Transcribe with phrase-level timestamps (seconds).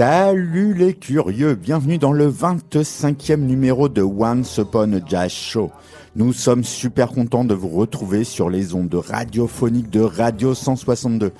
[0.00, 5.70] Salut les curieux, bienvenue dans le 25e numéro de Once Upon a Jazz Show.
[6.16, 11.32] Nous sommes super contents de vous retrouver sur les ondes radiophoniques de Radio 162.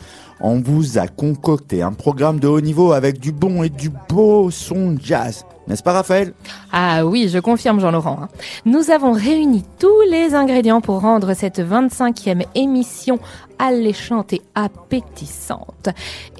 [0.42, 4.50] On vous a concocté un programme de haut niveau avec du bon et du beau
[4.50, 5.46] son jazz.
[5.70, 6.34] N'est-ce pas Raphaël?
[6.72, 8.18] Ah oui, je confirme Jean-Laurent.
[8.24, 8.28] Hein.
[8.64, 13.20] Nous avons réuni tous les ingrédients pour rendre cette 25e émission
[13.60, 15.90] alléchante et appétissante.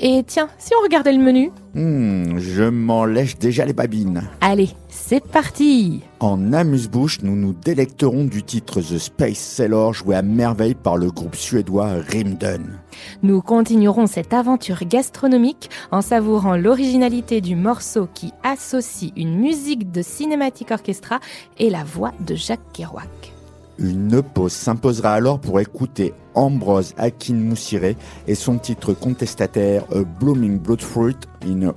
[0.00, 1.52] Et tiens, si on regardait le menu?
[1.74, 4.24] Hmm, Je m'en lèche déjà les babines.
[4.40, 4.70] Allez,
[5.10, 10.76] c'est parti En amuse-bouche, nous nous délecterons du titre The Space Sailor joué à merveille
[10.76, 12.78] par le groupe suédois Rimden.
[13.24, 20.00] Nous continuerons cette aventure gastronomique en savourant l'originalité du morceau qui associe une musique de
[20.00, 21.18] cinématique orchestra
[21.58, 23.32] et la voix de Jacques Kerouac.
[23.80, 27.96] Une pause s'imposera alors pour écouter Ambrose Akin Moussiré
[28.28, 31.74] et son titre contestataire A Blooming Bloodfruit in a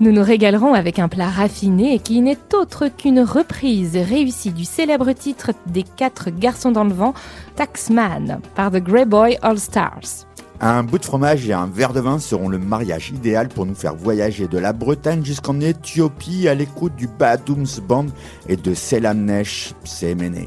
[0.00, 5.12] Nous nous régalerons avec un plat raffiné qui n'est autre qu'une reprise réussie du célèbre
[5.12, 7.14] titre des quatre garçons dans le vent,
[7.56, 10.26] Taxman, par The Grey Boy All Stars.
[10.64, 13.74] Un bout de fromage et un verre de vin seront le mariage idéal pour nous
[13.74, 18.06] faire voyager de la Bretagne jusqu'en Éthiopie à l'écoute du Badooms Band
[18.48, 20.46] et de Selamnesh Semene.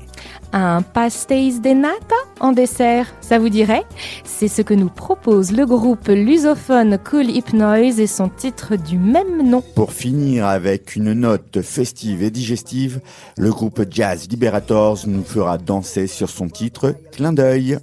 [0.54, 3.84] Un pastéis de nata en dessert, ça vous dirait?
[4.24, 9.50] C'est ce que nous propose le groupe lusophone Cool Hypnoise et son titre du même
[9.50, 9.64] nom.
[9.76, 13.00] Pour finir avec une note festive et digestive,
[13.38, 17.78] le groupe Jazz Liberators nous fera danser sur son titre Clin d'œil.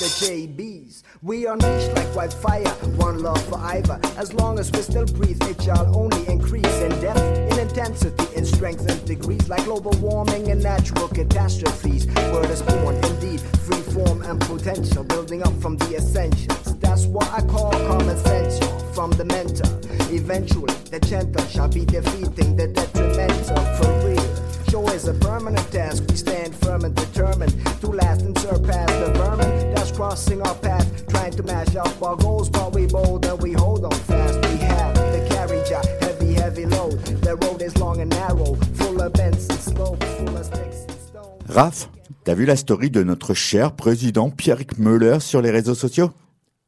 [0.00, 1.02] The JBs.
[1.20, 2.66] We unleash like wildfire,
[2.96, 4.00] one love for either.
[4.16, 7.20] As long as we still breathe, it shall only increase in depth,
[7.52, 9.46] in intensity, in strength and degrees.
[9.50, 12.06] Like global warming and natural catastrophes.
[12.32, 16.78] Word is born, indeed, free form and potential, building up from the essentials.
[16.78, 18.58] That's what I call common sense
[18.94, 19.68] from the mentor.
[20.10, 24.29] Eventually, the gentle shall be defeating the detrimental for real.
[24.70, 26.04] Is a permanent task.
[26.08, 30.86] We stand firm and determined to last and surpass the vermin that's crossing our path,
[31.08, 32.48] trying to mash up our goals.
[32.48, 34.38] But we bold and we hold on fast.
[34.48, 36.98] We have the carriage, a heavy, heavy load.
[37.22, 40.98] The road is long and narrow, full of bends and slopes, full of sticks and
[41.08, 41.42] stones.
[41.48, 41.88] Raph,
[42.24, 46.10] t'as vu la story de notre cher président Pierrick Müller sur les réseaux sociaux?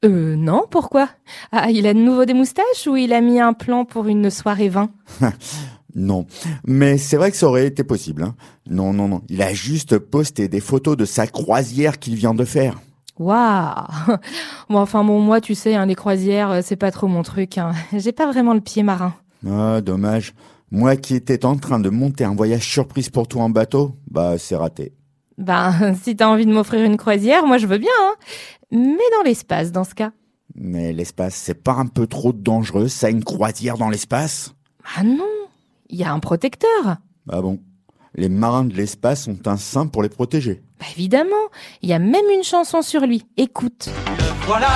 [0.04, 1.08] Euh, non, pourquoi?
[1.52, 4.30] Ah, il a de nouveau des moustaches ou il a mis un plan pour une
[4.30, 4.90] soirée vin
[5.94, 6.26] Non,
[6.66, 8.22] mais c'est vrai que ça aurait été possible.
[8.22, 8.34] Hein.
[8.68, 9.22] Non, non, non.
[9.28, 12.80] Il a juste posté des photos de sa croisière qu'il vient de faire.
[13.18, 13.74] Waouh
[14.70, 17.58] Bon, enfin bon, moi, tu sais, hein, les croisières, euh, c'est pas trop mon truc.
[17.58, 17.72] Hein.
[17.92, 19.14] J'ai pas vraiment le pied marin.
[19.46, 20.34] Ah, dommage.
[20.70, 24.38] Moi qui étais en train de monter un voyage surprise pour toi en bateau, bah
[24.38, 24.94] c'est raté.
[25.36, 27.90] Ben, si t'as envie de m'offrir une croisière, moi je veux bien.
[28.00, 28.14] Hein.
[28.70, 30.12] Mais dans l'espace, dans ce cas.
[30.54, 34.54] Mais l'espace, c'est pas un peu trop dangereux, ça, une croisière dans l'espace?
[34.96, 35.28] Ah non,
[35.92, 36.96] il y a un protecteur.
[37.30, 37.60] Ah bon?
[38.14, 40.62] Les marins de l'espace ont un sein pour les protéger.
[40.80, 41.30] Bah évidemment,
[41.80, 43.24] il y a même une chanson sur lui.
[43.36, 43.88] Écoute.
[43.88, 44.68] Le voilà,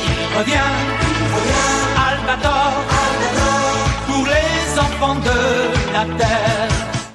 [0.00, 0.70] Il revient,
[1.02, 2.92] il revient Albator
[5.02, 6.68] de la terre.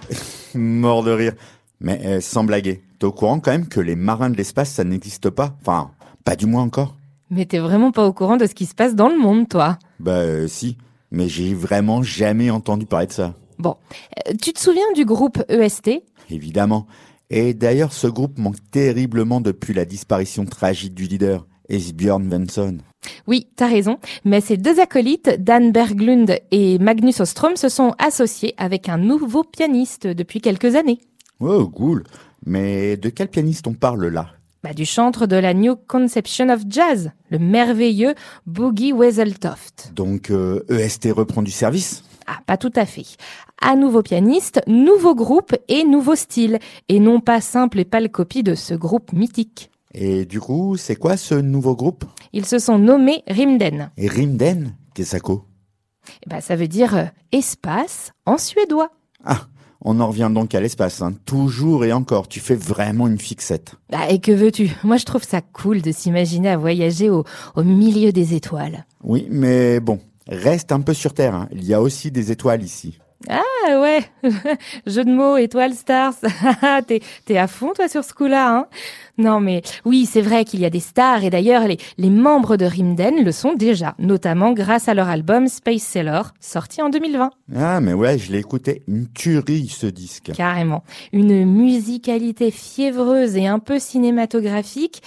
[0.56, 1.34] Mort de rire.
[1.80, 4.84] Mais euh, sans blaguer, t'es au courant quand même que les marins de l'espace, ça
[4.84, 5.56] n'existe pas?
[5.62, 5.92] Enfin,
[6.26, 6.97] pas du moins encore.
[7.30, 9.78] Mais t'es vraiment pas au courant de ce qui se passe dans le monde, toi
[10.00, 10.78] Bah euh, si,
[11.12, 13.34] mais j'ai vraiment jamais entendu parler de ça.
[13.60, 13.76] Bon,
[14.28, 16.88] euh, tu te souviens du groupe EST Évidemment.
[17.30, 22.78] Et d'ailleurs, ce groupe manque terriblement depuis la disparition tragique du leader, Esbjörn Venson.
[23.28, 28.54] Oui, t'as raison, mais ces deux acolytes, Dan Berglund et Magnus Ostrom, se sont associés
[28.58, 31.00] avec un nouveau pianiste depuis quelques années.
[31.40, 32.04] Oh, cool.
[32.46, 34.28] Mais de quel pianiste on parle là?
[34.68, 38.16] Bah, Du chantre de la New Conception of Jazz, le merveilleux
[38.46, 39.92] Boogie Weseltoft.
[39.94, 42.04] Donc EST euh, e reprend du service?
[42.26, 43.06] Ah, pas tout à fait.
[43.62, 46.60] À nouveau pianiste, nouveau groupe et nouveau style,
[46.90, 49.72] et non pas simple et pâle copie de ce groupe mythique.
[49.94, 52.04] Et du coup, c'est quoi ce nouveau groupe?
[52.34, 53.92] Ils se sont nommés Rimden.
[53.96, 54.76] Et Rimden?
[54.94, 55.42] Qu'est-ce que ça
[56.28, 58.92] bah, Ça veut dire euh, espace en suédois.
[59.24, 59.48] Ah,
[59.82, 61.14] On en revient donc à l'espace, hein.
[61.26, 63.76] toujours et encore, tu fais vraiment une fixette.
[63.92, 64.72] Ah, et que veux-tu?
[64.84, 67.24] Moi je trouve ça cool de s'imaginer à voyager au,
[67.56, 68.86] au milieu des étoiles.
[69.04, 71.48] Oui, mais bon, reste un peu sur Terre, hein.
[71.52, 72.98] il y a aussi des étoiles ici.
[73.30, 74.00] Ah ouais,
[74.86, 76.14] jeu de mots, étoile, stars.
[76.88, 78.68] t'es, t'es à fond toi sur ce coup-là, hein?
[79.18, 82.56] Non mais oui, c'est vrai qu'il y a des stars et d'ailleurs les, les membres
[82.56, 87.32] de Rimden le sont déjà, notamment grâce à leur album Space Sailor, sorti en 2020.
[87.56, 90.32] Ah mais ouais, je l'ai écouté, une tuerie ce disque.
[90.36, 95.02] Carrément, une musicalité fiévreuse et un peu cinématographique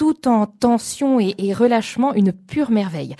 [0.00, 3.16] tout en tension et, et, relâchement, une pure merveille.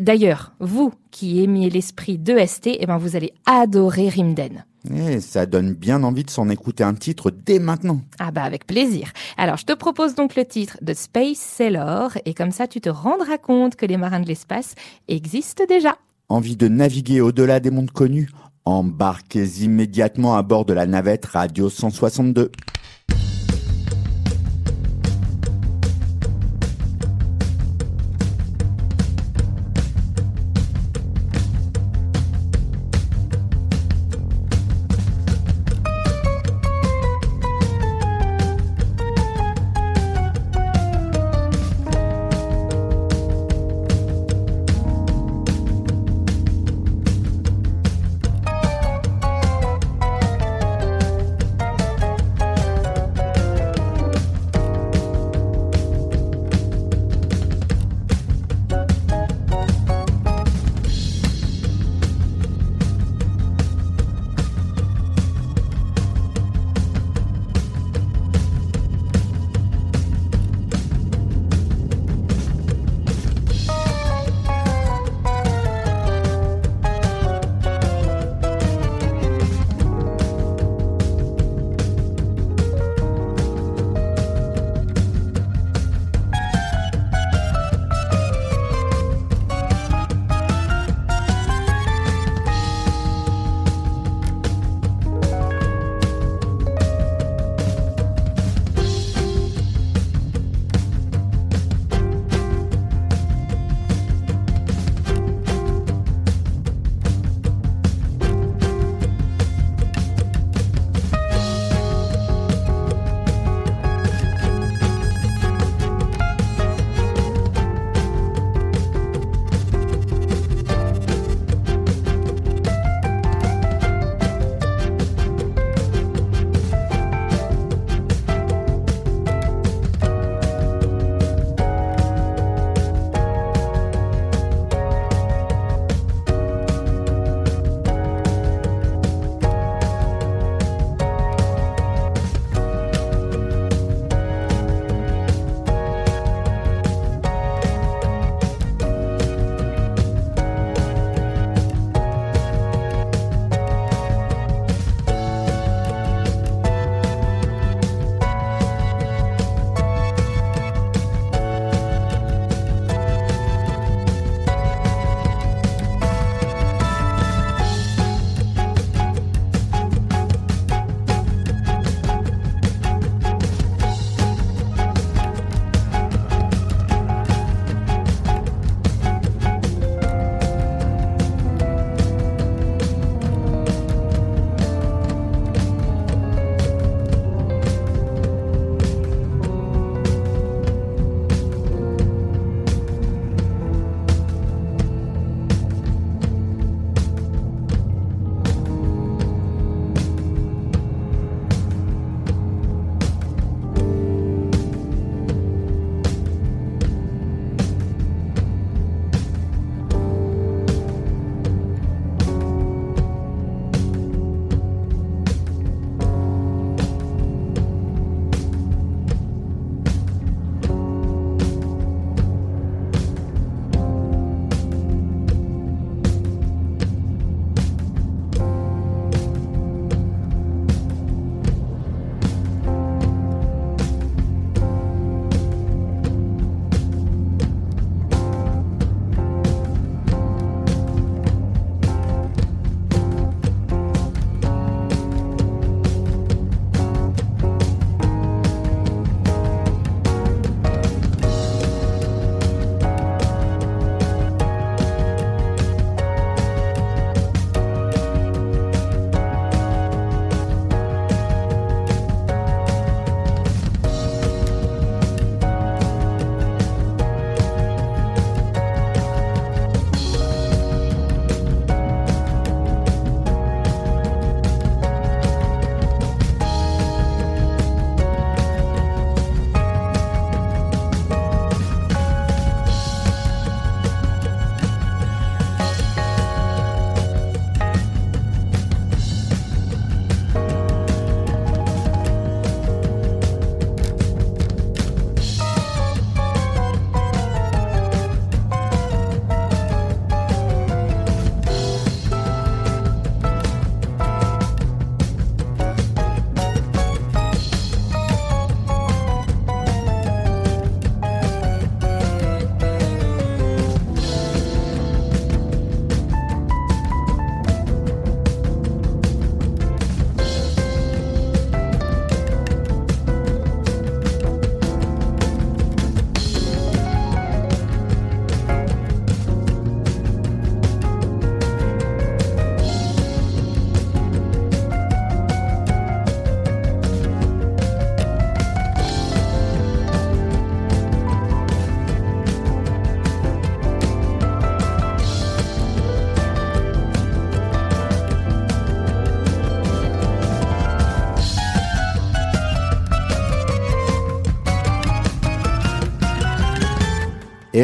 [0.00, 4.64] D'ailleurs, vous qui aimiez l'esprit d'EST, eh ben vous allez adorer Rimden.
[4.92, 8.00] Et ça donne bien envie de s'en écouter un titre dès maintenant.
[8.18, 9.12] Ah bah avec plaisir.
[9.36, 12.88] Alors je te propose donc le titre de Space Sailor et comme ça tu te
[12.88, 14.74] rendras compte que les marins de l'espace
[15.06, 15.96] existent déjà.
[16.28, 18.30] Envie de naviguer au-delà des mondes connus?
[18.64, 22.50] Embarquez immédiatement à bord de la navette Radio 162.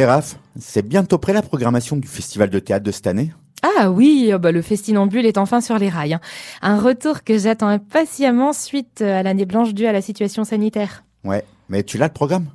[0.03, 3.33] Et Raph, c'est bientôt près la programmation du festival de théâtre de cette année?
[3.79, 6.15] Ah oui, oh bah le festinambule est enfin sur les rails.
[6.15, 6.21] hein.
[6.61, 11.05] Un retour que j'attends impatiemment suite à l'année blanche due à la situation sanitaire.
[11.23, 12.47] Ouais, mais tu l'as le programme?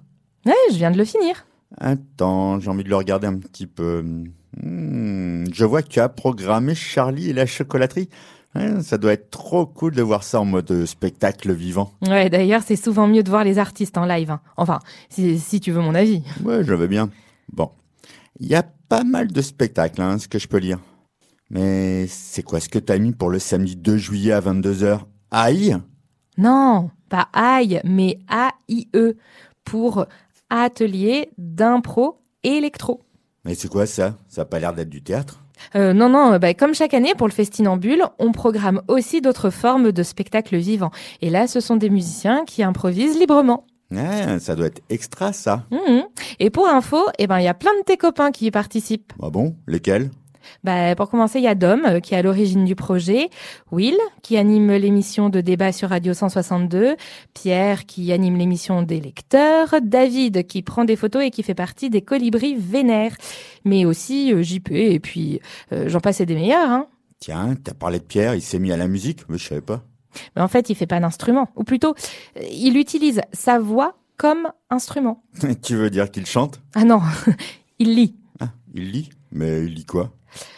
[0.46, 1.46] Ouais, je viens de le finir.
[1.80, 4.04] Attends, j'ai envie de le regarder un petit peu.
[4.62, 8.10] Hmm, je vois que tu as programmé Charlie et la chocolaterie.
[8.82, 11.94] Ça doit être trop cool de voir ça en mode euh, spectacle vivant.
[12.02, 14.32] Ouais, d'ailleurs, c'est souvent mieux de voir les artistes en live.
[14.32, 14.42] hein.
[14.58, 16.24] Enfin, si, si tu veux mon avis.
[16.44, 17.10] Ouais, je veux bien.
[17.52, 17.72] Bon,
[18.40, 20.80] il y a pas mal de spectacles, hein, ce que je peux lire.
[21.50, 25.00] Mais c'est quoi ce que t'as mis pour le samedi 2 juillet à 22h
[25.32, 25.78] Aïe
[26.38, 29.16] Non, pas aïe, mais A-I-E
[29.64, 30.06] pour
[30.50, 33.02] atelier d'impro électro.
[33.46, 34.18] Mais c'est quoi ça?
[34.28, 35.42] Ça a pas l'air d'être du théâtre?
[35.76, 39.92] Euh, non, non, bah, comme chaque année pour le Festinambule, on programme aussi d'autres formes
[39.92, 40.92] de spectacles vivants.
[41.22, 43.66] Et là, ce sont des musiciens qui improvisent librement.
[43.92, 45.66] Ouais, ça doit être extra ça.
[45.72, 46.04] Mhm.
[46.40, 49.14] Et pour info, eh ben, il y a plein de tes copains qui y participent.
[49.22, 49.56] Ah bon?
[49.68, 50.10] Lesquels?
[50.64, 53.30] Bah, pour commencer, il y a Dom, euh, qui est à l'origine du projet,
[53.72, 56.96] Will, qui anime l'émission de débat sur Radio 162,
[57.34, 61.90] Pierre, qui anime l'émission des lecteurs, David, qui prend des photos et qui fait partie
[61.90, 63.16] des colibris vénères,
[63.66, 65.42] mais aussi euh, JP, et puis
[65.72, 66.70] euh, j'en passe et des meilleurs.
[66.70, 66.88] Hein.
[67.20, 69.22] Tiens, t'as parlé de Pierre, il s'est mis à la musique?
[69.30, 69.84] Mais je savais pas.
[70.36, 71.96] Mais en fait, il fait pas d'instrument, ou plutôt,
[72.38, 75.24] euh, il utilise sa voix comme instrument.
[75.62, 76.62] tu veux dire qu'il chante?
[76.76, 77.02] Ah non,
[77.80, 78.16] il lit.
[78.40, 79.10] Ah, il lit?
[79.32, 80.12] Mais il lit quoi?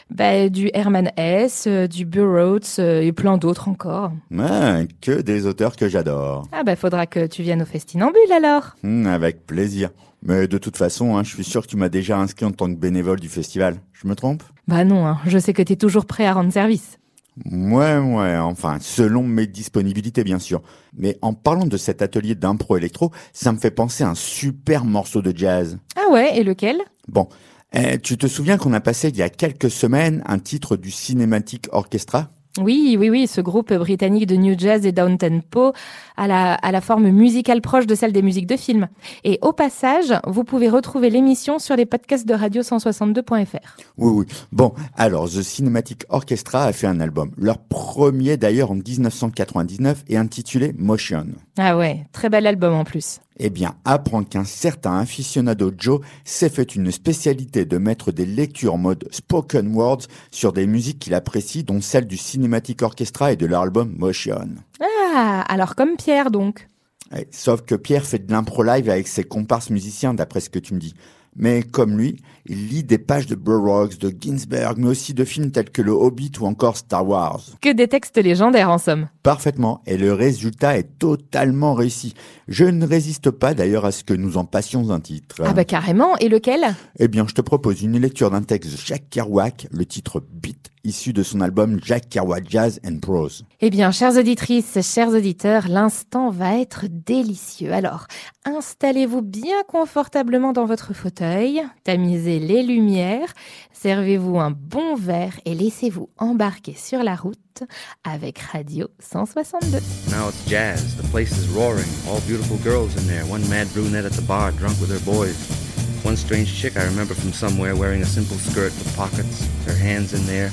[0.10, 4.12] Bah, du Herman Hesse, euh, du Burroughs euh, et plein d'autres encore.
[4.38, 6.48] Ah, que des auteurs que j'adore.
[6.52, 8.76] Ah bah faudra que tu viennes au Festinambule alors.
[8.84, 9.92] Hmm, avec plaisir.
[10.24, 12.68] Mais de toute façon, hein, je suis sûr que tu m'as déjà inscrit en tant
[12.68, 13.78] que bénévole du festival.
[13.94, 14.44] Je me trompe?
[14.68, 16.99] Bah non, hein, je sais que t'es toujours prêt à rendre service.
[17.46, 20.62] Ouais, ouais, enfin, selon mes disponibilités, bien sûr.
[20.98, 24.86] Mais en parlant de cet atelier d'impro électro, ça me fait penser à un super
[24.86, 25.78] morceau de jazz.
[25.96, 26.78] Ah ouais, et lequel?
[27.08, 27.30] Bon,
[27.74, 30.92] eh, tu te souviens qu'on a passé il y a quelques semaines un titre du
[30.92, 32.32] Cinematic Orchestra?
[32.62, 35.74] Oui, oui, oui, ce groupe britannique de New Jazz et Downtempo
[36.18, 38.88] à la, à la forme musicale proche de celle des musiques de film.
[39.24, 43.78] Et au passage, vous pouvez retrouver l'émission sur les podcasts de radio162.fr.
[43.98, 44.26] Oui, oui.
[44.52, 47.32] Bon, alors, The Cinematic Orchestra a fait un album.
[47.38, 51.28] Leur premier d'ailleurs en 1999 et intitulé Motion.
[51.58, 53.20] Ah ouais, très bel album en plus.
[53.42, 58.74] Eh bien, apprendre qu'un certain aficionado Joe s'est fait une spécialité de mettre des lectures
[58.74, 63.38] en mode spoken words sur des musiques qu'il apprécie, dont celle du Cinematic Orchestra et
[63.38, 64.50] de leur album Motion.
[64.82, 66.68] Ah, alors comme Pierre donc.
[67.14, 70.60] Ouais, sauf que Pierre fait de l'impro live avec ses comparses musiciens, d'après ce que
[70.60, 70.94] tu me dis.
[71.36, 75.52] Mais comme lui, il lit des pages de Burroughs, de Ginsberg, mais aussi de films
[75.52, 77.42] tels que Le Hobbit ou encore Star Wars.
[77.62, 79.08] Que des textes légendaires en somme.
[79.22, 82.16] Parfaitement, et le résultat est totalement réussi.
[82.48, 85.36] Je ne résiste pas d'ailleurs à ce que nous en passions un titre.
[85.46, 86.76] Ah bah carrément, et lequel?
[86.98, 90.59] Eh bien, je te propose une lecture d'un texte de Jack Kerouac, le titre Beat,
[90.84, 93.46] issu de son album Jack Kerouac Jazz and Prose.
[93.62, 97.74] Eh bien, chères auditrices, chers auditeurs, l'instant va être délicieux.
[97.74, 98.08] Alors,
[98.46, 103.34] installez-vous bien confortablement dans votre fauteuil, tamisez les lumières,
[103.74, 107.64] servez-vous un bon verre et laissez-vous embarquer sur la route
[108.04, 109.78] avec Radio 162.
[110.10, 110.96] Now it's jazz.
[110.98, 111.90] The place is roaring.
[112.10, 113.26] All beautiful girls in there.
[113.30, 115.69] One mad brunette at the bar, drunk with her boys.
[116.04, 120.14] One strange chick I remember from somewhere wearing a simple skirt with pockets, her hands
[120.14, 120.50] in there,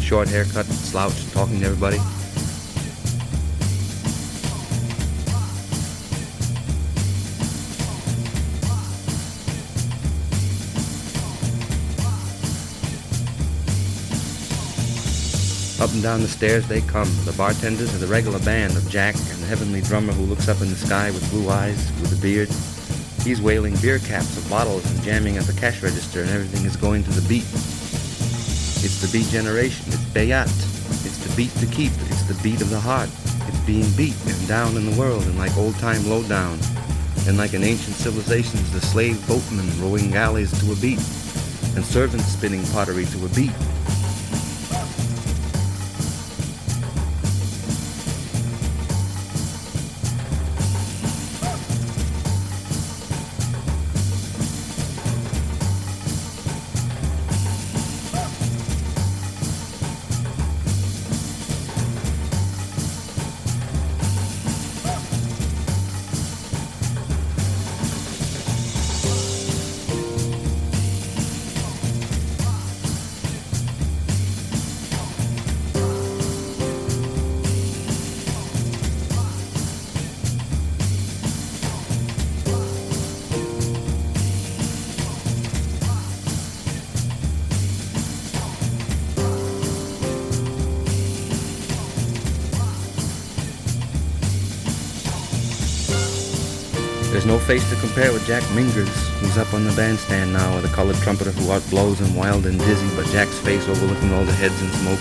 [0.00, 1.98] short haircut, slouched, talking to everybody.
[15.78, 19.14] Up and down the stairs they come, the bartenders and the regular band of Jack
[19.14, 22.22] and the heavenly drummer who looks up in the sky with blue eyes, with a
[22.22, 22.48] beard.
[23.26, 26.76] He's wailing beer caps and bottles and jamming at the cash register, and everything is
[26.76, 27.42] going to the beat.
[27.42, 30.46] It's the beat generation, it's Bayat.
[31.04, 33.10] It's the beat to keep, it's the beat of the heart.
[33.48, 36.60] It's being beat and down in the world, and like old time lowdown.
[37.26, 41.02] And like an ancient civilization, the slave boatmen rowing galleys to a beat,
[41.74, 43.50] and servants spinning pottery to a beat.
[97.16, 100.70] There's no face to compare with Jack Mingers, who's up on the bandstand now with
[100.70, 104.36] a colored trumpeter who outblows him wild and dizzy, but Jack's face overlooking all the
[104.36, 105.00] heads and smoke.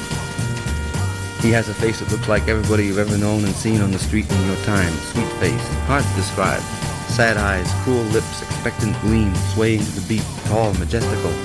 [1.43, 3.99] He has a face that looks like everybody you've ever known and seen on the
[3.99, 4.93] street in your time.
[5.11, 6.61] Sweet face, hard to describe.
[7.11, 11.35] Sad eyes, cruel lips, expectant gleam, swaying to the beat, tall, majestical.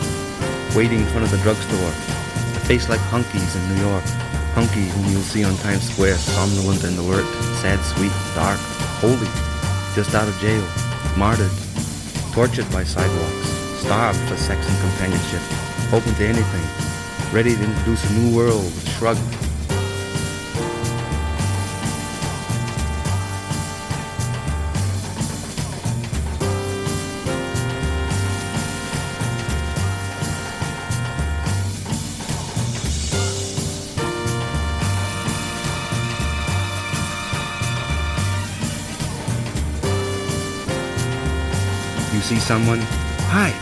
[0.79, 1.91] Waiting in front of the drugstore.
[1.91, 4.05] A face like Hunky's in New York.
[4.55, 7.27] Hunky, whom you'll see on Times Square, somnolent and alert,
[7.59, 8.61] sad, sweet, dark,
[9.03, 9.50] holy,
[9.95, 10.63] just out of jail,
[11.17, 11.51] martyred,
[12.33, 13.49] tortured by sidewalks,
[13.83, 15.43] starved for sex and companionship,
[15.93, 19.17] open to anything, ready to introduce a new world, shrug,
[42.51, 42.83] someone,
[43.31, 43.55] hi.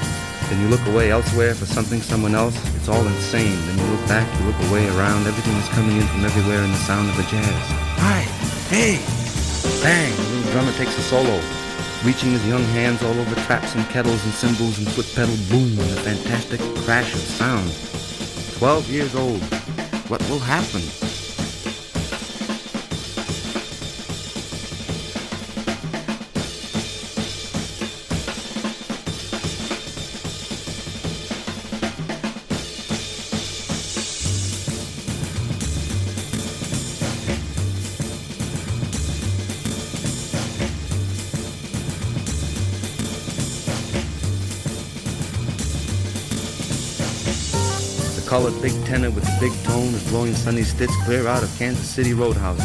[0.48, 2.57] Then you look away elsewhere for something, someone else.
[2.74, 3.61] It's all insane.
[3.66, 5.27] Then you look back, you look away around.
[5.27, 7.64] Everything is coming in from everywhere in the sound of the jazz.
[8.01, 8.20] Hi,
[8.72, 8.96] hey,
[9.83, 10.16] bang.
[10.16, 11.37] The little drummer takes a solo,
[12.03, 15.68] reaching his young hands all over traps and kettles and cymbals and foot pedal boom
[15.85, 17.68] and a fantastic crash of sound.
[18.57, 19.42] Twelve years old.
[20.09, 20.81] What will happen?
[48.48, 51.87] Colored big tenor with a big tone is blowing Sunny Stitch clear out of Kansas
[51.87, 52.64] City roadhouses.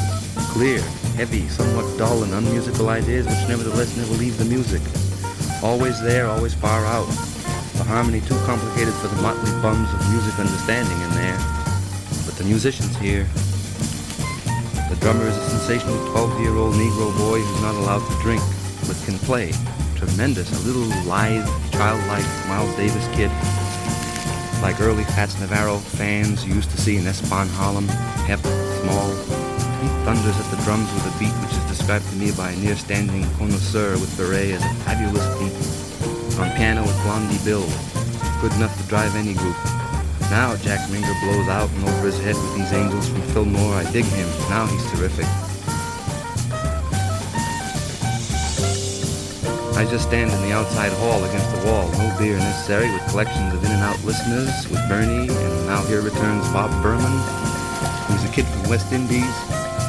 [0.53, 0.79] Clear,
[1.19, 4.81] heavy, somewhat dull and unmusical ideas which nevertheless never leave the music.
[5.61, 7.07] Always there, always far out.
[7.75, 11.37] The harmony too complicated for the motley bums of music understanding in there.
[12.23, 13.27] But the musicians here.
[14.87, 18.41] The drummer is a sensational 12-year-old Negro boy who's not allowed to drink,
[18.87, 19.51] but can play.
[19.97, 23.31] Tremendous, a little lithe, childlike Miles Davis kid
[24.63, 27.85] like early Fats Navarro fans used to see in Espan Harlem,
[28.23, 29.09] hep, small.
[29.83, 32.55] He thunders at the drums with a beat which is described to me by a
[32.55, 35.51] near-standing connoisseur with beret as a fabulous beat.
[36.39, 37.67] On piano with Blondie Bill,
[38.39, 39.57] good enough to drive any group.
[40.31, 43.75] Now Jack Minger blows out and over his head with these angels from Fillmore.
[43.75, 44.29] I dig him.
[44.47, 45.27] Now he's terrific.
[49.75, 53.53] I just stand in the outside hall against the wall, no beer necessary, with collections
[53.53, 57.17] of in and out listeners, with Bernie, and now here returns Bob Berman,
[58.05, 59.33] who's a kid from West Indies,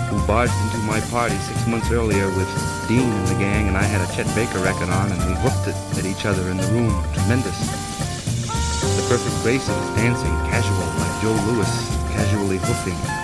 [0.08, 2.48] who barged into my party six months earlier with
[2.88, 5.68] Dean and the gang, and I had a Chet Baker record on, and we whooped
[5.68, 6.92] it at each other in the room.
[7.12, 7.58] Tremendous.
[8.96, 11.70] The perfect grace of dancing, casual, like Joe Lewis,
[12.16, 13.23] casually hoofing.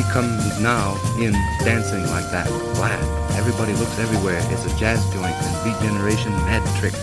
[0.00, 1.32] He comes now in
[1.62, 2.98] dancing like that, glad.
[3.36, 4.40] Everybody looks everywhere.
[4.44, 6.94] It's a jazz joint and beat generation mad trick.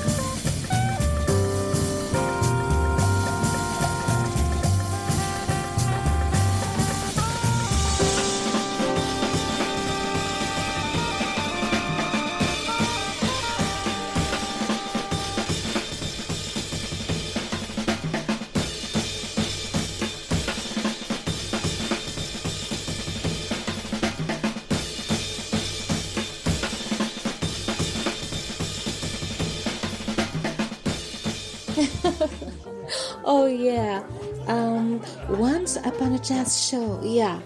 [36.28, 37.00] Jazz show.
[37.04, 37.40] Yeah.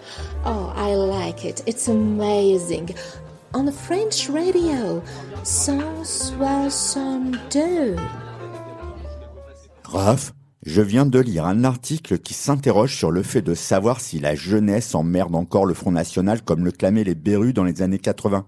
[0.46, 1.64] Oh, I like it.
[1.68, 2.96] It's amazing.
[3.54, 5.02] On the French radio.
[5.44, 7.96] 162.
[9.84, 10.34] Raph,
[10.66, 14.36] je viens de lire un article qui s'interroge sur le fait de savoir si la
[14.36, 18.46] jeunesse emmerde encore le Front National comme le clamaient les Berus dans les années 80.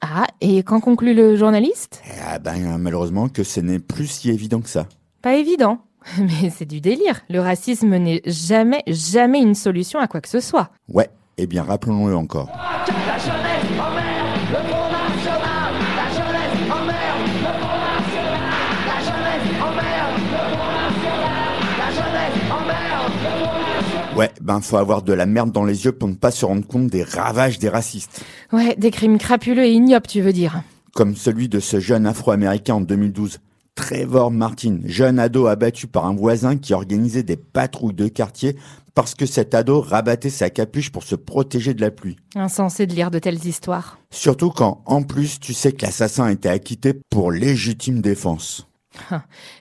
[0.00, 2.00] Ah, et qu'en conclut le journaliste?
[2.26, 4.86] Ah ben malheureusement que ce n'est plus si évident que ça.
[5.22, 5.80] Pas évident.
[6.18, 7.20] Mais c'est du délire.
[7.28, 10.70] Le racisme n'est jamais, jamais une solution à quoi que ce soit.
[10.88, 12.48] Ouais, eh bien rappelons-le encore.
[12.48, 15.74] La jeunesse emmerde le Front National.
[15.96, 18.50] La jeunesse emmerde le Front National.
[18.86, 21.34] La jeunesse emmerde le Front National.
[21.78, 24.16] La jeunesse emmerde le Front National.
[24.16, 26.66] Ouais, ben faut avoir de la merde dans les yeux pour ne pas se rendre
[26.66, 28.24] compte des ravages des racistes.
[28.52, 30.62] Ouais, des crimes crapuleux et ignobles, tu veux dire.
[30.94, 33.40] Comme celui de ce jeune afro-américain en 2012,
[33.74, 38.56] Trevor Martin, jeune ado abattu par un voisin qui organisait des patrouilles de quartier
[38.94, 42.16] parce que cet ado rabattait sa capuche pour se protéger de la pluie.
[42.36, 43.98] Insensé de lire de telles histoires.
[44.10, 48.68] Surtout quand, en plus, tu sais que l'assassin était acquitté pour légitime défense.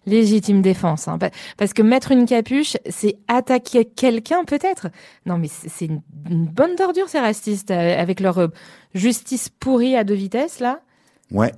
[0.05, 1.17] Légitime défense, hein.
[1.17, 4.89] Pa- parce que mettre une capuche, c'est attaquer quelqu'un peut-être?
[5.25, 8.47] Non mais c'est une, bonne ordure ces racistes, euh, avec leur euh,
[8.93, 10.81] justice pourrie à deux vitesses là.
[11.31, 11.51] Ouais.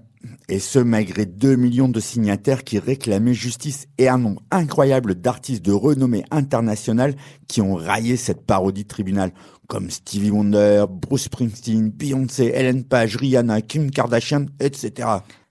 [0.50, 5.64] Et ce, malgré 2 millions de signataires qui réclamaient justice et un nombre incroyable d'artistes
[5.64, 7.16] de renommée internationale
[7.48, 9.32] qui ont raillé cette parodie tribunal,
[9.68, 15.08] comme Stevie Wonder, Bruce Springsteen, Beyoncé, Ellen Page, Rihanna, Kim Kardashian, etc.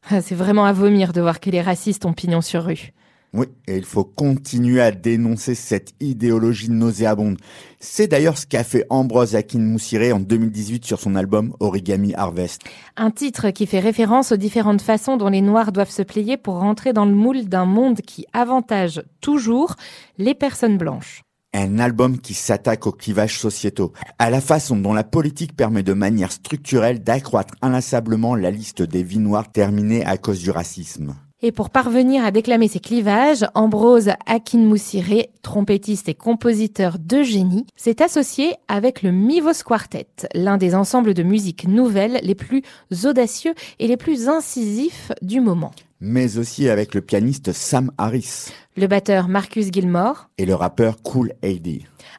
[0.09, 2.93] Ah, C'est vraiment à vomir de voir que les racistes ont pignon sur rue.
[3.37, 7.37] Oui, et il faut continuer à dénoncer cette idéologie nauséabonde.
[7.81, 12.63] C'est d'ailleurs ce qu'a fait Ambrose Akin-Moussiré en 2018 sur son album Origami Harvest.
[12.97, 16.61] Un titre qui fait référence aux différentes façons dont les Noirs doivent se plier pour
[16.61, 19.75] rentrer dans le moule d'un monde qui avantage toujours
[20.17, 21.23] les personnes blanches.
[21.53, 25.93] Un album qui s'attaque aux clivages sociétaux, à la façon dont la politique permet de
[25.93, 31.17] manière structurelle d'accroître inlassablement la liste des vies noires terminées à cause du racisme.
[31.47, 38.01] Et pour parvenir à déclamer ces clivages, Ambrose Akin-Moussiré, trompettiste et compositeur de génie, s'est
[38.01, 42.63] associé avec le Mivos Quartet, l'un des ensembles de musique nouvelle les plus
[43.05, 45.73] audacieux et les plus incisifs du moment.
[46.01, 48.47] Mais aussi avec le pianiste Sam Harris
[48.79, 51.69] Le batteur Marcus Gilmore, et le rappeur Cool AD.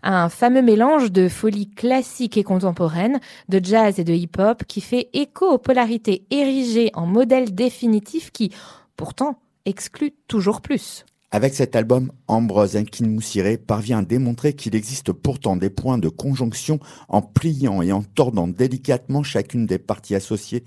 [0.03, 5.09] un fameux mélange de folie classique et contemporaine, de jazz et de hip-hop qui fait
[5.13, 8.51] écho aux polarités érigées en modèle définitif qui,
[8.95, 11.05] pourtant, exclut toujours plus.
[11.31, 16.79] Avec cet album, Ambrose Akin-Moussiré parvient à démontrer qu'il existe pourtant des points de conjonction
[17.09, 20.63] en pliant et en tordant délicatement chacune des parties associées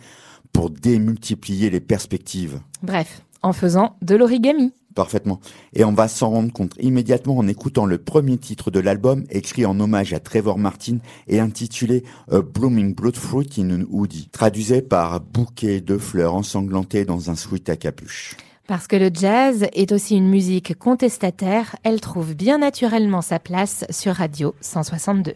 [0.53, 2.61] pour démultiplier les perspectives.
[2.83, 4.75] Bref, en faisant de l'origami.
[4.95, 5.41] Parfaitement.
[5.75, 9.67] Et on va s'en rendre compte immédiatement en écoutant le premier titre de l'album, écrit
[9.67, 10.99] en hommage à Trevor Martin
[11.29, 17.31] et intitulé A Blooming Bloodfruit in an Hoodie, traduisé par bouquet de fleurs ensanglantées dans
[17.31, 18.37] un sweat à capuche.
[18.67, 23.87] Parce que le jazz est aussi une musique contestataire, elle trouve bien naturellement sa place
[23.89, 25.35] sur Radio 162.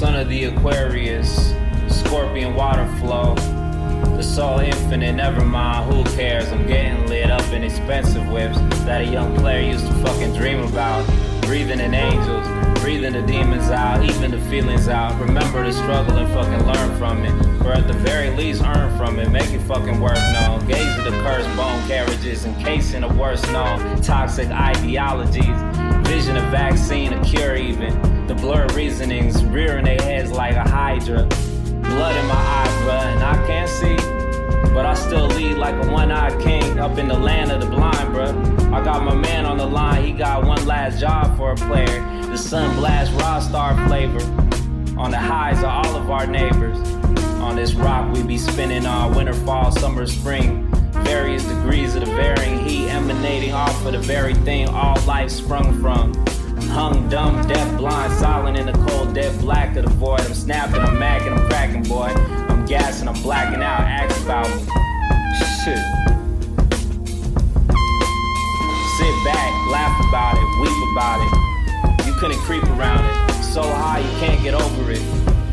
[0.00, 1.52] Son of the Aquarius,
[1.88, 3.34] Scorpion water flow.
[4.16, 6.50] The soul infinite, never mind, who cares?
[6.50, 10.60] I'm getting lit up in expensive whips that a young player used to fucking dream
[10.60, 11.06] about.
[11.42, 15.20] Breathing in angels, breathing the demons out, even the feelings out.
[15.20, 17.66] Remember the struggle and fucking learn from it.
[17.66, 20.66] Or at the very least, earn from it, make it fucking worth known.
[20.66, 25.44] Gaze at the cursed bone carriages, encasing the worst known toxic ideologies.
[26.08, 28.09] Vision a vaccine, a cure even.
[28.30, 31.24] The blurred reasonings rearing their heads like a hydra.
[31.24, 33.96] Blood in my eyes, bruh, and I can't see.
[34.72, 38.14] But I still lead like a one-eyed king up in the land of the blind,
[38.14, 38.72] bruh.
[38.72, 42.00] I got my man on the line, he got one last job for a player.
[42.26, 44.20] The sun blast raw star flavor
[44.96, 46.78] on the highs of all of our neighbors.
[47.40, 50.70] On this rock we be spinning all winter, fall, summer, spring.
[51.02, 55.82] Various degrees of the varying heat emanating off of the very thing all life sprung
[55.82, 56.12] from.
[56.70, 60.20] Hung dumb, deaf, blind, silent in the cold, dead black of the void.
[60.20, 62.06] I'm snapping, I'm macking, I'm cracking, boy.
[62.48, 63.80] I'm gassing, I'm blacking out.
[63.80, 64.62] Ask about me.
[65.64, 65.82] Shit.
[68.96, 72.06] Sit back, laugh about it, weep about it.
[72.06, 73.32] You couldn't creep around it.
[73.42, 75.02] So high, you can't get over it.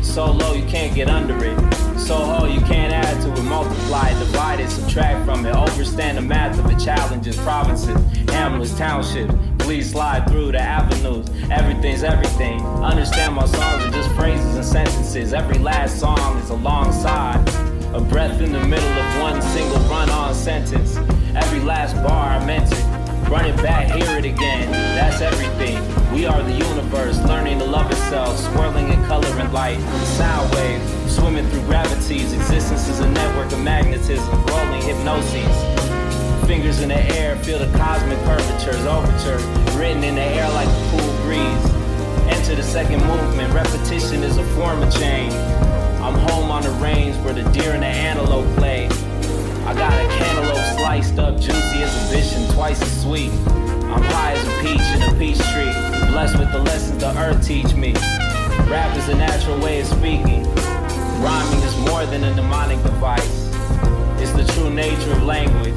[0.04, 1.58] So low, you can't get under it.
[1.98, 5.54] So whole, you can't add to it, multiply it, divide it, subtract from it.
[5.54, 7.98] Overstand the math of the challenges, provinces,
[8.30, 9.34] hamlets, townships
[9.68, 11.28] please slide through the avenues.
[11.50, 12.58] Everything's everything.
[12.82, 15.34] Understand my songs are just phrases and sentences.
[15.34, 17.46] Every last song is alongside.
[17.92, 20.96] A breath in the middle of one single run on sentence.
[21.36, 22.82] Every last bar I meant it.
[23.28, 24.72] Run it back, hear it again.
[24.72, 25.76] That's everything.
[26.14, 29.80] We are the universe, learning to love itself, swirling in color and light.
[30.16, 32.32] Sound waves, swimming through gravities.
[32.32, 35.77] Existence is a network of magnetism, rolling hypnoses
[36.48, 39.36] fingers in the air, feel the cosmic curvatures, overture,
[39.78, 41.64] written in the air like a cool breeze.
[42.32, 45.34] Enter the second movement, repetition is a form of change.
[46.00, 48.86] I'm home on the range where the deer and the antelope play.
[49.66, 53.30] I got a cantaloupe sliced up, juicy as a vision, twice as sweet.
[53.92, 55.70] I'm high as a peach in a peach tree,
[56.10, 57.92] blessed with the lessons the earth teach me.
[58.72, 60.44] Rap is a natural way of speaking.
[61.20, 63.52] Rhyming is more than a mnemonic device.
[64.18, 65.76] It's the true nature of language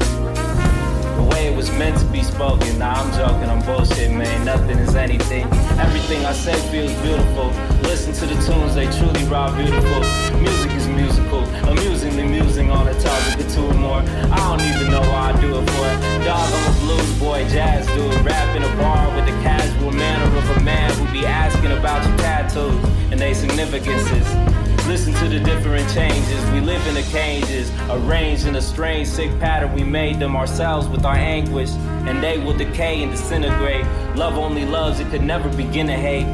[1.42, 2.78] it was meant to be spoken.
[2.78, 4.44] Nah, I'm joking, I'm bullshit, man.
[4.44, 5.44] Nothing is anything.
[5.78, 7.48] Everything I say feels beautiful.
[7.82, 10.00] Listen to the tunes, they truly raw beautiful.
[10.38, 14.02] Music is musical, amusingly musing on a topic or two or more.
[14.30, 15.90] I don't even know why I do it for.
[16.24, 18.14] Dog, I'm a blues boy, jazz dude.
[18.24, 22.06] Rap in a bar with the casual manner of a man who be asking about
[22.06, 24.61] your tattoos and their significances.
[24.88, 26.50] Listen to the different changes.
[26.50, 29.72] We live in the cages, arranged in a strange, sick pattern.
[29.72, 31.70] We made them ourselves with our anguish,
[32.06, 33.86] and they will decay and disintegrate.
[34.16, 36.26] Love only loves, it could never begin to hate.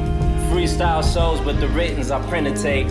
[0.49, 2.87] Freestyle shows, but the writtens I print and tape.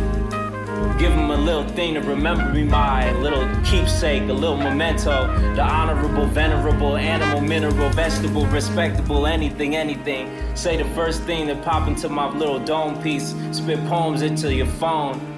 [0.96, 5.26] Give them a little thing to remember me by, a little keepsake, a little memento.
[5.56, 10.30] The honorable, venerable, animal, mineral, vegetable, respectable, anything, anything.
[10.56, 13.34] Say the first thing that pop into my little dome piece.
[13.50, 15.37] Spit poems into your phone.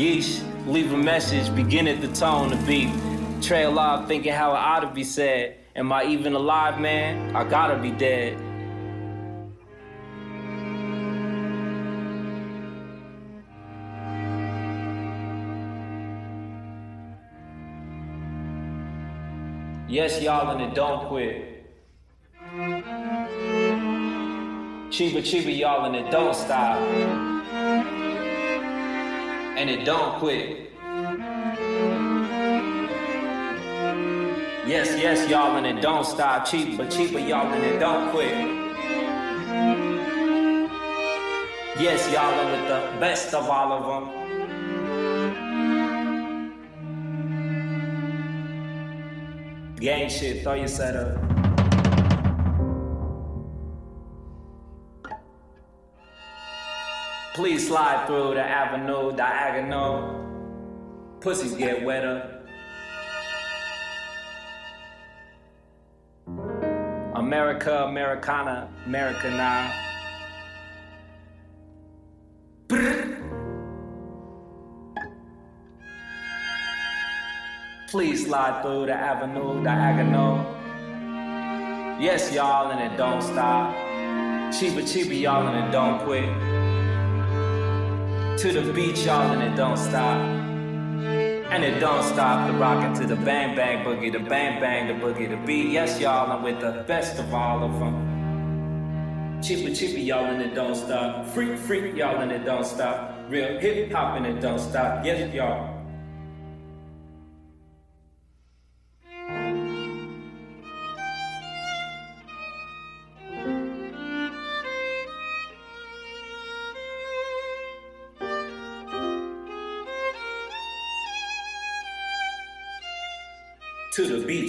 [0.00, 2.88] Yeesh, leave a message, begin at the tone, the beat.
[3.42, 5.58] Trail off thinking how it ought to be said.
[5.76, 7.36] Am I even alive, man?
[7.36, 8.32] I gotta be dead.
[19.86, 21.66] Yes, y'all, and it don't quit.
[24.88, 26.80] Chiba chiba, y'all, and it don't stop
[29.60, 30.70] and it don't quit.
[34.66, 36.46] Yes, yes, y'all, and it don't stop.
[36.46, 38.32] Cheap, but cheaper, y'all, and it don't quit.
[41.78, 44.04] Yes, y'all are with the best of all of them.
[49.76, 51.39] Gang shit, throw your set up.
[57.32, 60.18] Please slide through the avenue diagonal.
[61.20, 62.40] Pussies get wetter.
[67.14, 69.70] America, Americana, America now.
[77.90, 80.38] Please slide through the avenue diagonal.
[82.00, 83.72] Yes, y'all, and it don't stop.
[84.52, 86.28] Cheaper, cheaper, y'all, and it don't quit
[88.38, 90.18] to the beach, y'all, and it don't stop.
[91.52, 94.94] And it don't stop the rockin' to the bang bang boogie, the bang bang, the
[94.94, 95.70] boogie, the beat.
[95.70, 99.40] Yes, y'all, I'm with the best of all of them.
[99.42, 101.26] Chippy chippy, y'all, and it don't stop.
[101.26, 103.16] Freak freak, y'all, and it don't stop.
[103.28, 105.04] Real hip hop, and it don't stop.
[105.04, 105.79] Yes, y'all.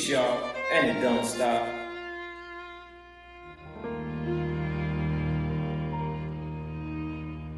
[0.01, 1.67] beats, y'all, and it don't stop.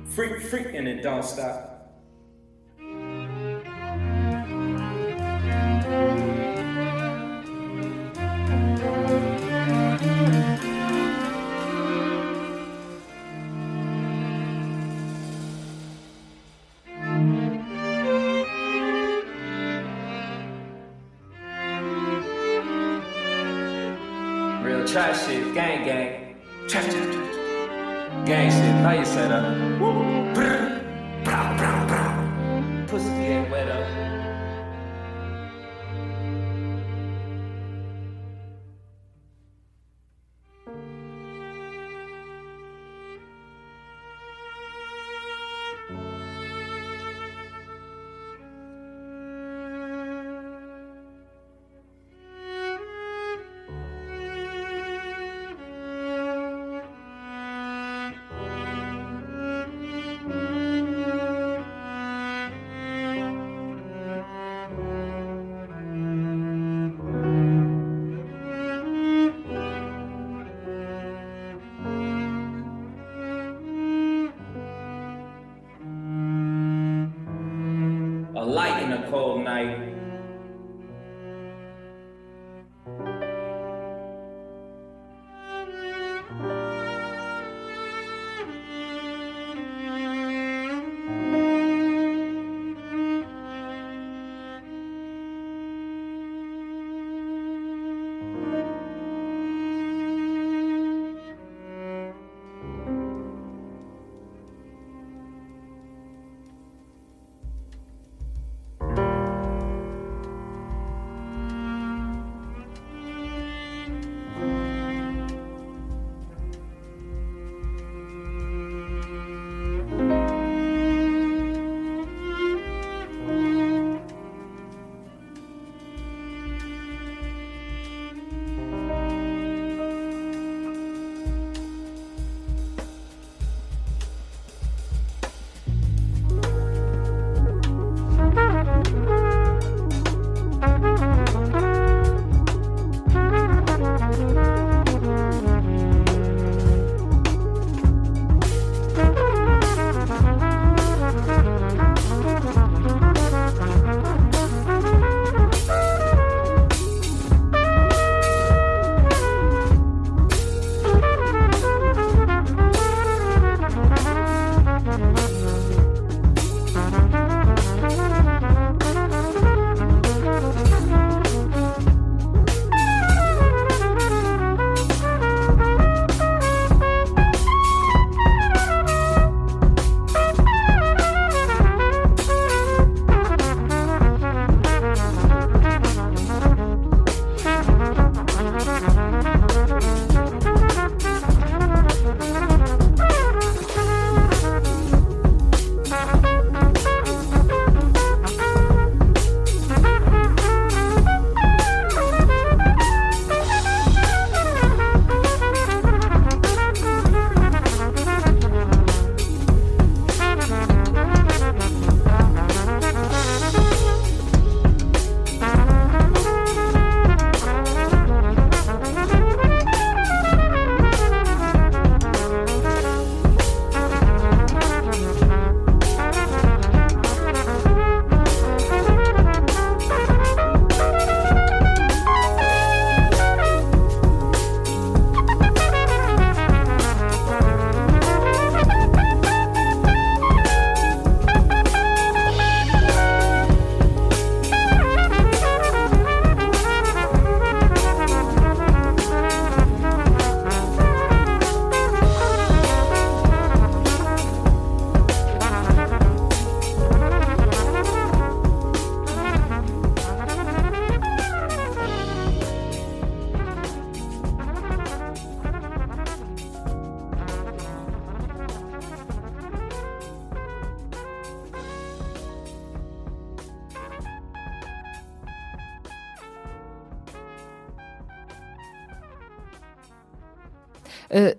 [0.08, 1.73] Freak, freak, and it don't stop.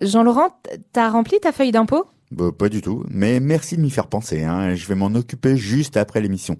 [0.04, 0.48] Jean-Laurent,
[0.92, 2.06] t'as rempli ta feuille d'impôt?
[2.30, 4.42] Bah, pas du tout, mais merci de m'y faire penser.
[4.42, 6.56] Hein, je vais m'en occuper juste après l'émission.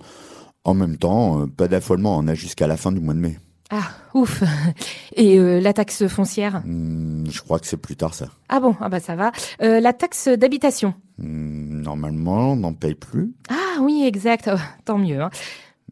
[0.64, 3.38] En même temps, euh, pas d'affolement, on a jusqu'à la fin du mois de mai.
[3.70, 4.42] Ah, ouf.
[5.16, 6.62] Et euh, la taxe foncière?
[6.64, 8.26] Hmm, je crois que c'est plus tard ça.
[8.48, 9.32] Ah bon, ah bah ça va.
[9.62, 10.94] Euh, la taxe d'habitation?
[11.18, 13.34] Hmm, normalement, on n'en paye plus.
[13.48, 14.50] Ah oui, exact.
[14.52, 15.20] Oh, tant mieux.
[15.20, 15.30] Hein.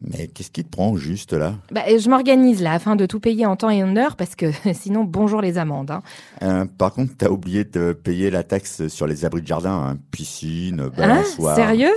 [0.05, 1.55] Mais qu'est-ce qui te prend juste là?
[1.71, 4.47] Bah, je m'organise là afin de tout payer en temps et en heure parce que
[4.73, 5.91] sinon, bonjour les amendes.
[5.91, 6.01] hein.
[6.41, 9.97] Euh, Par contre, t'as oublié de payer la taxe sur les abris de jardin, hein.
[10.11, 10.91] piscine, Hein?
[10.97, 11.55] balançoire.
[11.55, 11.93] Sérieux?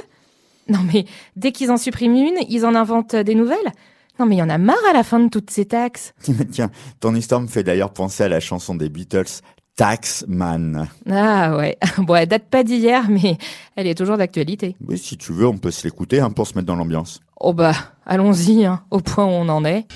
[0.69, 1.05] Non mais
[1.37, 3.73] dès qu'ils en suppriment une, ils en inventent des nouvelles?
[4.19, 6.15] Non mais il y en a marre à la fin de toutes ces taxes.
[6.51, 9.43] Tiens, ton histoire me fait d'ailleurs penser à la chanson des Beatles,
[9.77, 10.89] Taxman.
[11.09, 13.37] Ah ouais, bon elle date pas d'hier mais
[13.77, 14.74] elle est toujours d'actualité.
[14.87, 17.20] Oui, si tu veux, on peut se l'écouter hein, pour se mettre dans l'ambiance.
[17.39, 17.74] Oh bah,
[18.07, 19.87] allons-y, hein, au point où on en est.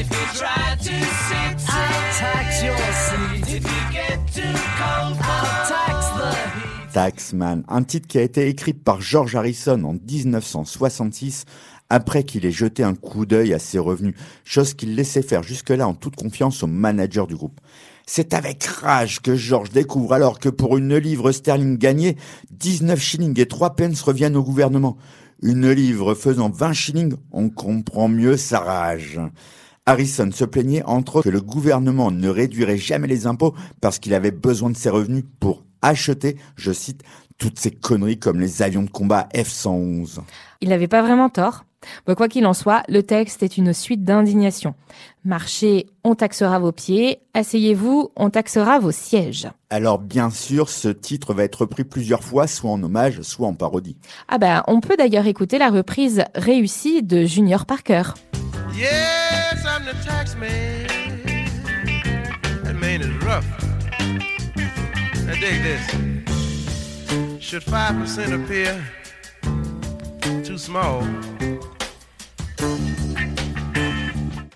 [0.00, 0.67] If you drive
[6.98, 11.44] Taxman, un titre qui a été écrit par George Harrison en 1966
[11.88, 15.86] après qu'il ait jeté un coup d'œil à ses revenus, chose qu'il laissait faire jusque-là
[15.86, 17.60] en toute confiance au manager du groupe.
[18.04, 22.16] C'est avec rage que George découvre alors que pour une livre sterling gagnée,
[22.50, 24.96] 19 shillings et 3 pence reviennent au gouvernement.
[25.40, 29.20] Une livre faisant 20 shillings, on comprend mieux sa rage.
[29.86, 34.14] Harrison se plaignait entre autres que le gouvernement ne réduirait jamais les impôts parce qu'il
[34.14, 37.02] avait besoin de ses revenus pour acheter, je cite,
[37.38, 40.18] toutes ces conneries comme les avions de combat F-111.
[40.60, 41.64] Il n'avait pas vraiment tort.
[42.06, 44.74] Bon, quoi qu'il en soit, le texte est une suite d'indignation.
[45.24, 47.20] Marchez, on taxera vos pieds.
[47.34, 49.48] Asseyez-vous, on taxera vos sièges.
[49.70, 53.54] Alors bien sûr, ce titre va être repris plusieurs fois, soit en hommage, soit en
[53.54, 53.96] parodie.
[54.26, 58.02] Ah bah, on peut d'ailleurs écouter la reprise réussie de Junior Parker.
[58.76, 60.86] Yes, I'm the tax man.
[62.64, 63.67] That man is rough.
[65.28, 65.84] Now dig this.
[67.38, 68.82] Should 5% appear
[70.42, 71.02] too small?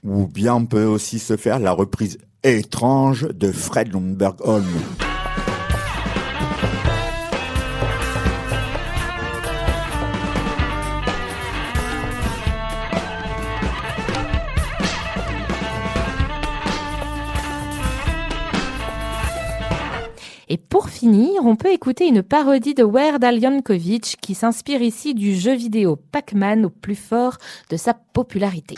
[0.03, 4.65] Ou bien on peut aussi se faire la reprise étrange de Fred Lundberg Holm.
[20.53, 23.41] Et pour finir, on peut écouter une parodie de Weird Al
[24.21, 27.39] qui s'inspire ici du jeu vidéo Pac-Man au plus fort
[27.71, 28.75] de sa popularité.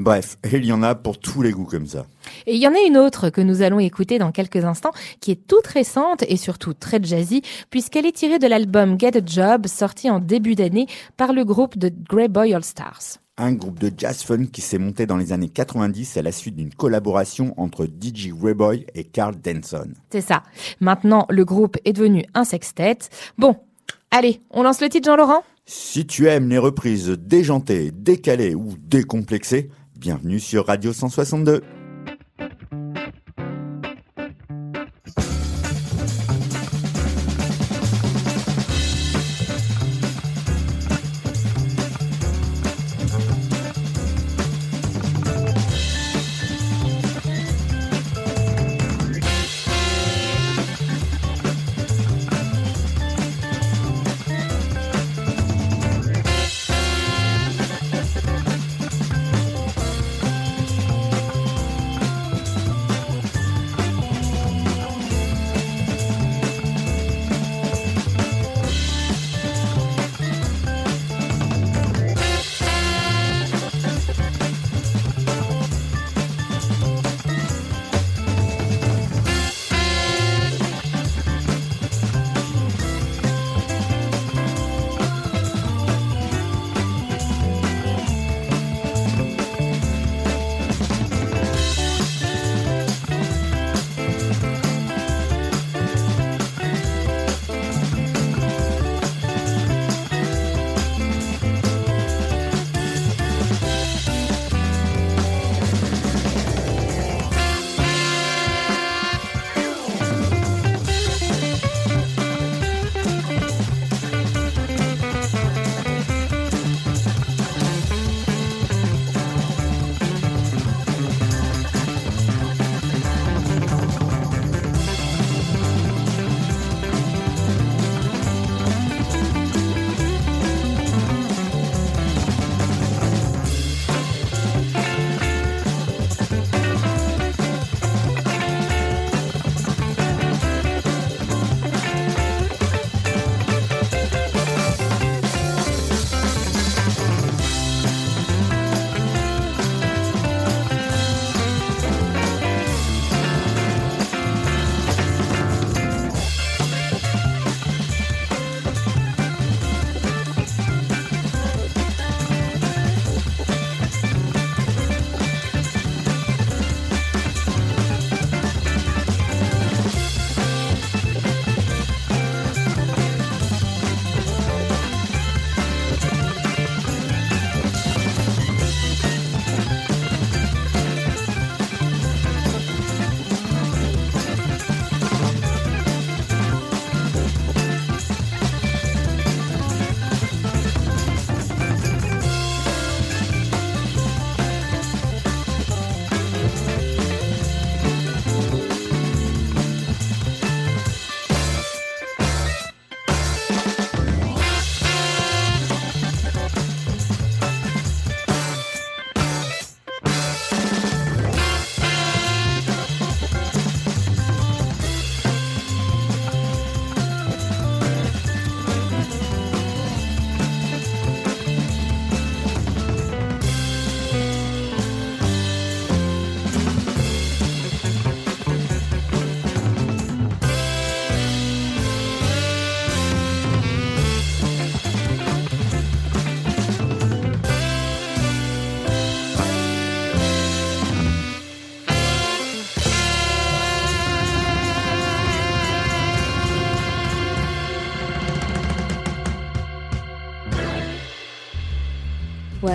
[0.00, 2.06] Bref, il y en a pour tous les goûts comme ça.
[2.46, 5.30] Et il y en a une autre que nous allons écouter dans quelques instants, qui
[5.30, 9.66] est toute récente et surtout très jazzy, puisqu'elle est tirée de l'album Get a Job,
[9.66, 10.86] sorti en début d'année
[11.18, 13.18] par le groupe de Grey Boy All Stars.
[13.36, 16.56] Un groupe de jazz funk qui s'est monté dans les années 90 à la suite
[16.56, 19.88] d'une collaboration entre DJ Rayboy et Carl Denson.
[20.10, 20.44] C'est ça.
[20.80, 22.96] Maintenant, le groupe est devenu un sextet.
[23.36, 23.54] Bon,
[24.10, 25.42] allez, on lance le titre Jean-Laurent?
[25.66, 29.70] Si tu aimes les reprises déjantées, décalées ou décomplexées,
[30.00, 31.60] bienvenue sur Radio 162.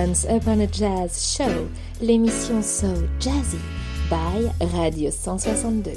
[0.06, 1.68] Once Upon a Jazz Show,
[1.99, 2.86] l'émission So
[3.20, 3.58] Jazzy
[4.08, 5.93] by Radio 162.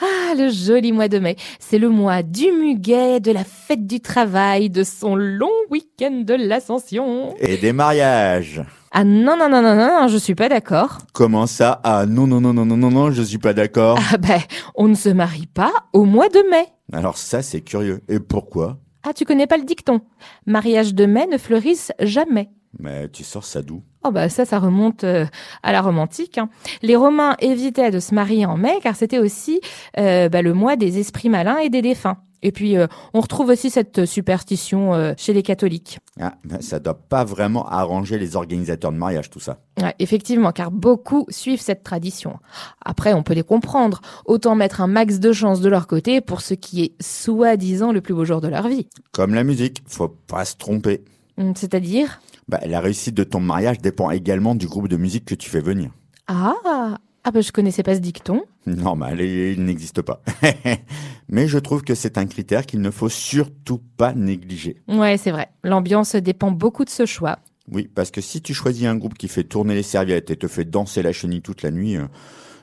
[0.00, 1.36] Ah, le joli mois de mai.
[1.60, 6.32] C'est le mois du muguet, de la fête du travail, de son long week-end de
[6.32, 7.34] l'ascension.
[7.38, 8.64] Et des mariages.
[8.92, 10.98] Ah non, non, non, non, non, non, je suis pas d'accord.
[11.12, 13.98] Comment ça Ah non, non, non, non, non, non, non, je suis pas d'accord.
[14.10, 14.40] Ah ben,
[14.74, 16.64] on ne se marie pas au mois de mai.
[16.94, 18.00] Alors ça, c'est curieux.
[18.08, 20.00] Et pourquoi Ah, tu connais pas le dicton
[20.46, 22.50] Mariage de mai ne fleurissent jamais.
[22.78, 23.82] Mais tu sors ça d'où?
[24.04, 25.26] Oh bah ça, ça remonte euh,
[25.62, 26.38] à la romantique.
[26.38, 26.48] hein.
[26.82, 29.60] Les Romains évitaient de se marier en mai car c'était aussi
[29.98, 32.16] euh, bah, le mois des esprits malins et des défunts.
[32.44, 36.00] Et puis euh, on retrouve aussi cette superstition chez les catholiques.
[36.20, 39.60] ah, ben, Ça doit pas vraiment arranger les organisateurs de mariage, tout ça.
[39.80, 42.38] Ouais, effectivement, car beaucoup suivent cette tradition.
[42.84, 44.00] Après, on peut les comprendre.
[44.24, 48.00] Autant mettre un max de chance de leur côté pour ce qui est soi-disant le
[48.00, 48.88] plus beau jour de leur vie.
[49.12, 51.04] Comme la musique, faut pas se tromper.
[51.38, 52.20] Hum, C'est-à-dire?
[52.48, 55.60] Bah, la réussite de ton mariage dépend également du groupe de musique que tu fais
[55.60, 55.90] venir.
[56.26, 58.42] Ah ah bah je connaissais pas ce dicton.
[58.66, 60.22] Normal, il n'existe pas.
[61.28, 64.82] Mais je trouve que c'est un critère qu'il ne faut surtout pas négliger.
[64.88, 65.48] Ouais, c'est vrai.
[65.62, 67.38] L'ambiance dépend beaucoup de ce choix.
[67.70, 70.48] Oui, parce que si tu choisis un groupe qui fait tourner les serviettes et te
[70.48, 72.06] fait danser la chenille toute la nuit, euh,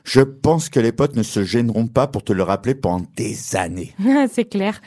[0.04, 3.56] je pense que les potes ne se gêneront pas pour te le rappeler pendant des
[3.56, 3.94] années.
[4.32, 4.80] c'est clair.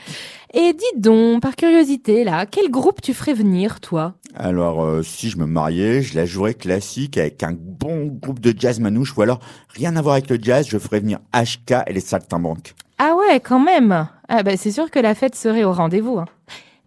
[0.52, 4.14] Et dis donc, par curiosité là, quel groupe tu ferais venir, toi?
[4.36, 8.54] Alors, euh, si je me mariais, je la jouerais classique avec un bon groupe de
[8.56, 11.92] jazz manouche, ou alors, rien à voir avec le jazz, je ferais venir HK et
[11.92, 12.74] les Saltimbanques.
[12.98, 14.08] Ah ouais, quand même.
[14.28, 16.18] Ah bah c'est sûr que la fête serait au rendez-vous.
[16.18, 16.26] hein.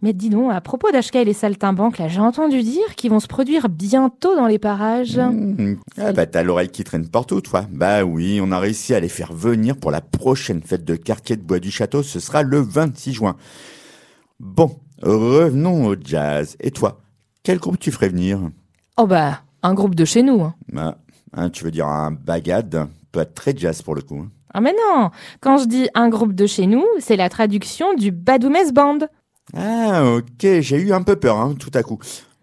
[0.00, 3.18] Mais dis donc, à propos d'HK et les saltimbanques, là, j'ai entendu dire qu'ils vont
[3.18, 5.18] se produire bientôt dans les parages.
[5.18, 5.74] Mmh.
[5.96, 7.66] Ah bah t'as l'oreille qui traîne partout, toi.
[7.70, 11.36] Bah oui, on a réussi à les faire venir pour la prochaine fête de quartier
[11.36, 13.36] de Bois du Château, ce sera le 26 juin.
[14.40, 16.56] Bon, revenons au jazz.
[16.60, 17.00] Et toi,
[17.42, 18.38] quel groupe tu ferais venir?
[18.96, 20.42] Oh bah, un groupe de chez nous.
[20.42, 20.54] hein.
[20.72, 20.98] Bah,
[21.32, 24.20] hein, tu veux dire un bagad Pas très jazz pour le coup.
[24.20, 24.30] hein.
[24.54, 28.10] Ah mais non, quand je dis un groupe de chez nous, c'est la traduction du
[28.12, 28.98] Badoumès Band.
[29.54, 31.98] Ah, ok, j'ai eu un peu peur, hein, tout à coup.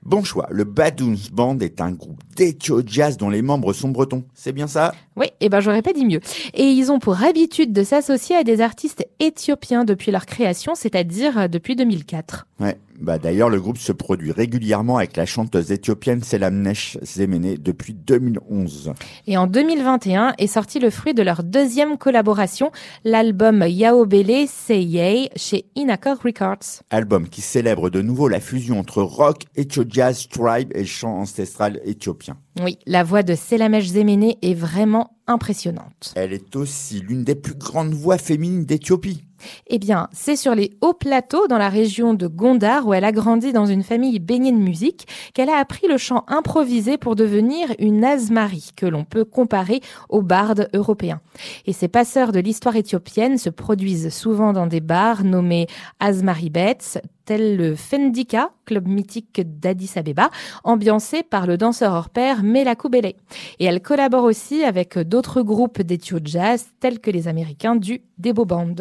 [0.06, 4.24] Bon choix, le Badoons Band est un groupe d'éthio jazz dont les membres sont bretons.
[4.36, 4.93] C'est bien ça?
[5.16, 6.20] Oui, et ben j'aurais pas dit mieux.
[6.53, 11.39] Et ils ont pour habitude de s'associer à des artistes éthiopiens depuis leur création, c'est-à-dire
[11.39, 12.45] euh, depuis 2004.
[12.60, 12.78] Ouais.
[13.00, 18.93] Bah d'ailleurs, le groupe se produit régulièrement avec la chanteuse éthiopienne Selamnesh Zemene depuis 2011.
[19.28, 22.72] Et en 2021 est sorti le fruit de leur deuxième collaboration,
[23.04, 26.84] l'album Yaobele Seyei chez Inacor Records.
[26.89, 31.82] Album qui célèbre de nouveau la fusion entre rock, éthio jazz, tribe et chant ancestral
[31.84, 32.38] éthiopien.
[32.62, 36.14] Oui, la voix de Selamesh Zemene est vraiment impressionnante.
[36.16, 39.26] Elle est aussi l'une des plus grandes voix féminines d'Éthiopie.
[39.68, 43.12] Eh bien, c'est sur les hauts plateaux dans la région de Gondar où elle a
[43.12, 47.74] grandi dans une famille baignée de musique qu'elle a appris le chant improvisé pour devenir
[47.78, 51.22] une Azmari que l'on peut comparer aux bardes européens.
[51.66, 55.68] Et ces passeurs de l'histoire éthiopienne se produisent souvent dans des bars nommés
[55.99, 60.30] Azmari Bets, tel le Fendika, club mythique d'Addis Abeba,
[60.63, 63.13] ambiancé par le danseur hors pair Melakou Bele.
[63.59, 68.45] Et elle collabore aussi avec d'autres groupes d'éthio jazz tels que les Américains du Debo
[68.45, 68.76] Band.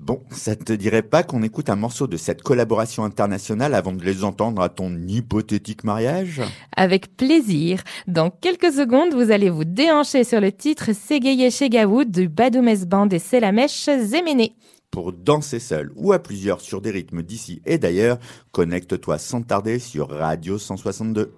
[0.00, 4.02] Bon, ça te dirait pas qu'on écoute un morceau de cette collaboration internationale avant de
[4.02, 6.40] les entendre à ton hypothétique mariage?
[6.74, 7.82] Avec plaisir.
[8.06, 13.10] Dans quelques secondes, vous allez vous déhancher sur le titre Segeye Shegawood du Badoumès Band
[13.10, 14.48] et Selamesh Zemene.
[14.90, 18.18] Pour danser seul ou à plusieurs sur des rythmes d'ici et d'ailleurs,
[18.50, 21.32] connecte-toi sans tarder sur Radio 162.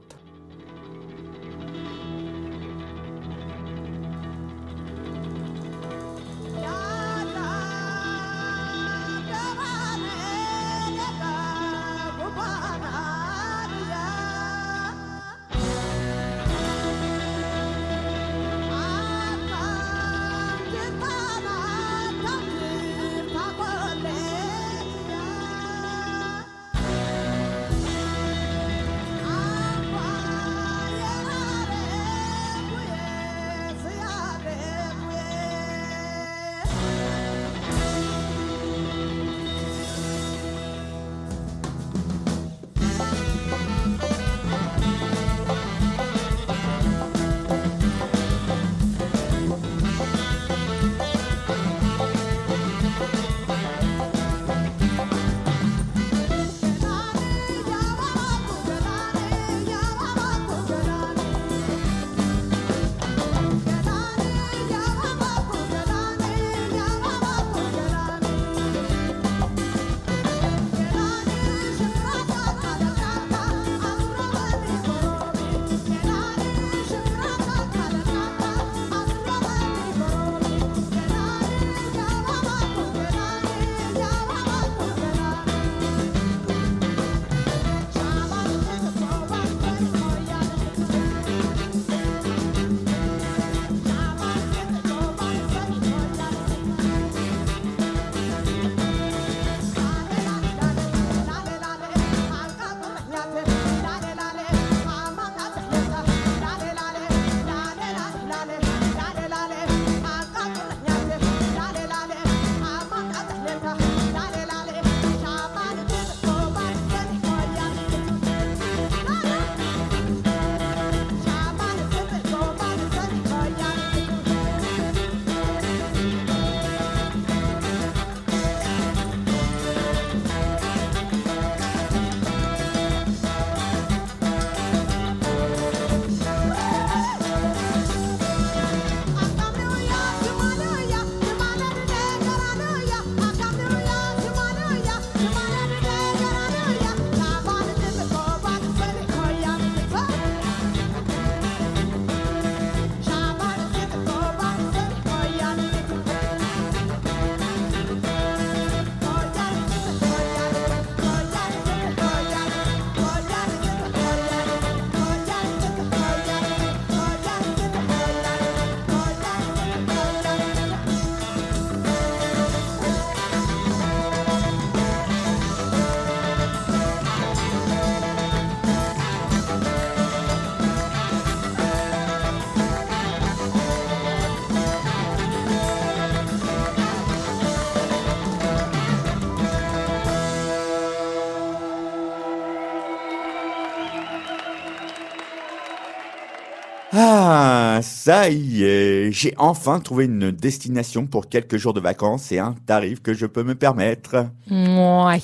[198.04, 202.54] Ça y est, j'ai enfin trouvé une destination pour quelques jours de vacances et un
[202.66, 204.26] tarif que je peux me permettre.
[204.50, 205.18] Ouais.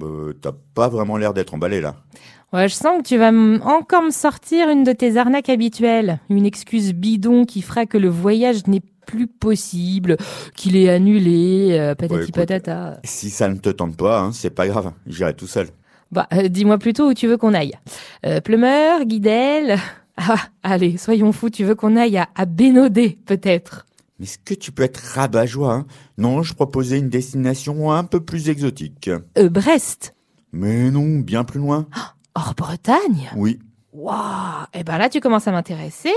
[0.00, 1.96] Euh, T'as pas vraiment l'air d'être emballé là.
[2.52, 3.32] Ouais, je sens que tu vas
[3.66, 6.20] encore me sortir une de tes arnaques habituelles.
[6.30, 10.16] Une excuse bidon qui fera que le voyage n'est plus possible,
[10.54, 12.34] qu'il est annulé, euh, patati Ouais, écoute.
[12.36, 13.00] patata.
[13.04, 15.66] Si ça ne te tente pas, hein, c'est pas grave, j'irai tout seul.
[16.12, 17.72] Bah, euh, dis-moi plutôt où tu veux qu'on aille.
[18.26, 19.76] Euh, Plumeur, Guidel.
[20.28, 23.86] Ah, allez, soyons fous, tu veux qu'on aille à, à Bénodet, peut-être?
[24.18, 25.86] Mais est-ce que tu peux être rabat-joie hein?
[26.18, 29.10] Non, je proposais une destination un peu plus exotique.
[29.38, 30.14] Euh, Brest.
[30.52, 31.86] Mais non, bien plus loin.
[32.34, 33.30] Hors Bretagne?
[33.36, 33.58] Oui.
[33.92, 34.66] Waouh.
[34.74, 36.12] Eh ben là, tu commences à m'intéresser.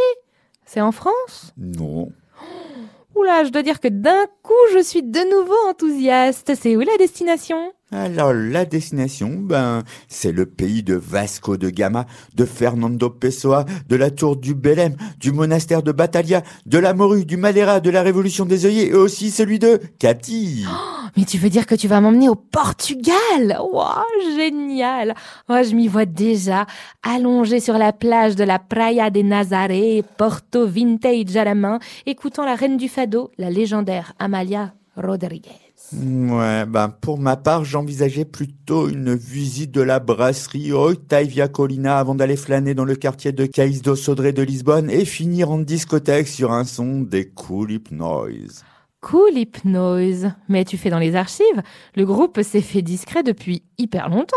[0.65, 1.53] C'est en France?
[1.57, 2.11] Non.
[3.15, 6.53] Oula, je dois dire que d'un coup, je suis de nouveau enthousiaste.
[6.55, 7.71] C'est où la destination?
[7.95, 13.95] Alors, la destination, ben, c'est le pays de Vasco de Gama, de Fernando Pessoa, de
[13.95, 18.01] la tour du Belém, du monastère de Batalha, de la morue, du Madeira, de la
[18.01, 20.65] révolution des œillets, et aussi celui de Cathy.
[21.15, 23.57] Mais tu veux dire que tu vas m'emmener au Portugal?
[23.71, 25.15] Waouh, génial
[25.47, 26.65] Moi, je m'y vois déjà,
[27.01, 32.43] allongée sur la plage de la Praia de Nazaré, Porto Vintage à la main, écoutant
[32.43, 35.64] la reine du fado, la légendaire Amalia Rodriguez.
[35.97, 42.15] Ouais, ben, pour ma part, j'envisageais plutôt une visite de la brasserie Oitaivia Colina avant
[42.15, 46.27] d'aller flâner dans le quartier de Caïs do Sodré de Lisbonne et finir en discothèque
[46.27, 48.65] sur un son des Cool Hypnoise.
[48.99, 50.31] Cool Hypnose.
[50.49, 51.61] Mais tu fais dans les archives,
[51.95, 54.35] le groupe s'est fait discret depuis hyper longtemps.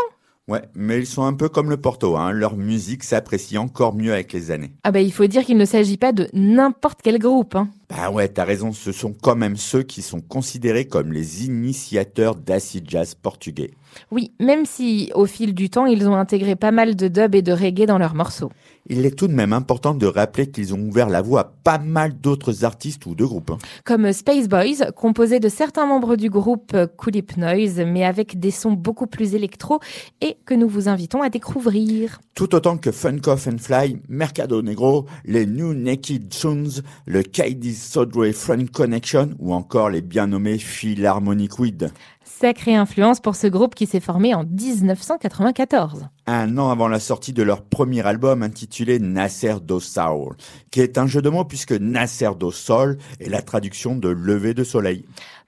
[0.49, 2.31] Ouais, mais ils sont un peu comme le Porto, hein.
[2.31, 4.71] Leur musique s'apprécie encore mieux avec les années.
[4.83, 7.55] Ah bah il faut dire qu'il ne s'agit pas de n'importe quel groupe.
[7.55, 7.69] Hein.
[7.87, 12.33] Bah ouais, t'as raison, ce sont quand même ceux qui sont considérés comme les initiateurs
[12.33, 13.69] d'acid jazz portugais.
[14.09, 17.43] Oui, même si au fil du temps, ils ont intégré pas mal de dub et
[17.43, 18.51] de reggae dans leurs morceaux.
[18.91, 21.77] Il est tout de même important de rappeler qu'ils ont ouvert la voie à pas
[21.77, 23.51] mal d'autres artistes ou de groupes.
[23.51, 23.57] hein.
[23.85, 28.71] Comme Space Boys, composé de certains membres du groupe Cool Hypnoise, mais avec des sons
[28.71, 29.79] beaucoup plus électro
[30.21, 32.19] et que nous vous invitons à découvrir.
[32.33, 37.75] Tout autant que Funk Off and Fly, Mercado Negro, les New Naked Sons, le Kaidi
[37.75, 41.91] Sodre Front Connection ou encore les bien nommés Philharmonic Weed.
[42.39, 46.07] Sacrée influence pour ce groupe qui s'est formé en 1994.
[46.25, 50.37] Un an avant la sortie de leur premier album intitulé Nasser do Sol,
[50.71, 54.53] qui est un jeu de mots puisque Nasser do Sol est la traduction de lever
[54.53, 55.03] de soleil.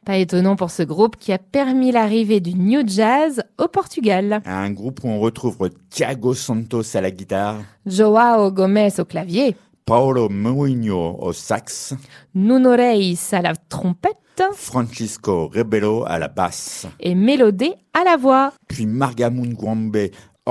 [0.06, 4.42] Pas étonnant pour ce groupe qui a permis l'arrivée du New Jazz au Portugal.
[4.46, 9.56] Un groupe où on retrouve Thiago Santos à la guitare, Joao Gomes au clavier,
[9.86, 11.94] Paulo Mourinho au sax,
[12.36, 14.18] Nuno Reis à la trompette
[14.54, 18.54] Francisco Rebelo à la basse, et Mélodé à la voix.
[18.68, 19.98] puis Margamun Guambe,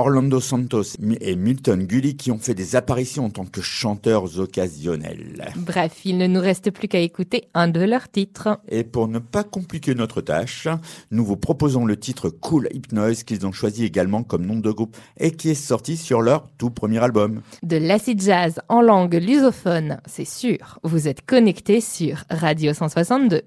[0.01, 5.53] Orlando Santos et Milton Gully qui ont fait des apparitions en tant que chanteurs occasionnels.
[5.55, 8.59] Bref, il ne nous reste plus qu'à écouter un de leurs titres.
[8.67, 10.67] Et pour ne pas compliquer notre tâche,
[11.11, 14.97] nous vous proposons le titre Cool Hypnoise qu'ils ont choisi également comme nom de groupe
[15.19, 17.41] et qui est sorti sur leur tout premier album.
[17.61, 20.79] De l'acid jazz en langue lusophone, c'est sûr.
[20.81, 23.43] Vous êtes connectés sur Radio 162.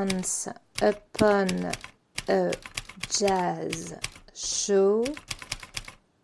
[0.00, 1.48] Upon
[2.28, 2.50] a
[3.10, 3.96] jazz
[4.32, 5.02] show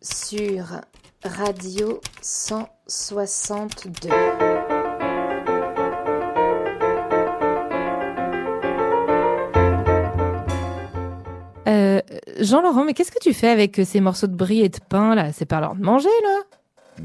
[0.01, 0.81] sur
[1.25, 4.11] Radio 162.
[11.67, 12.01] Euh,
[12.39, 15.33] Jean-Laurent, mais qu'est-ce que tu fais avec ces morceaux de brie et de pain là?
[15.33, 16.43] C'est pas l'heure de manger là?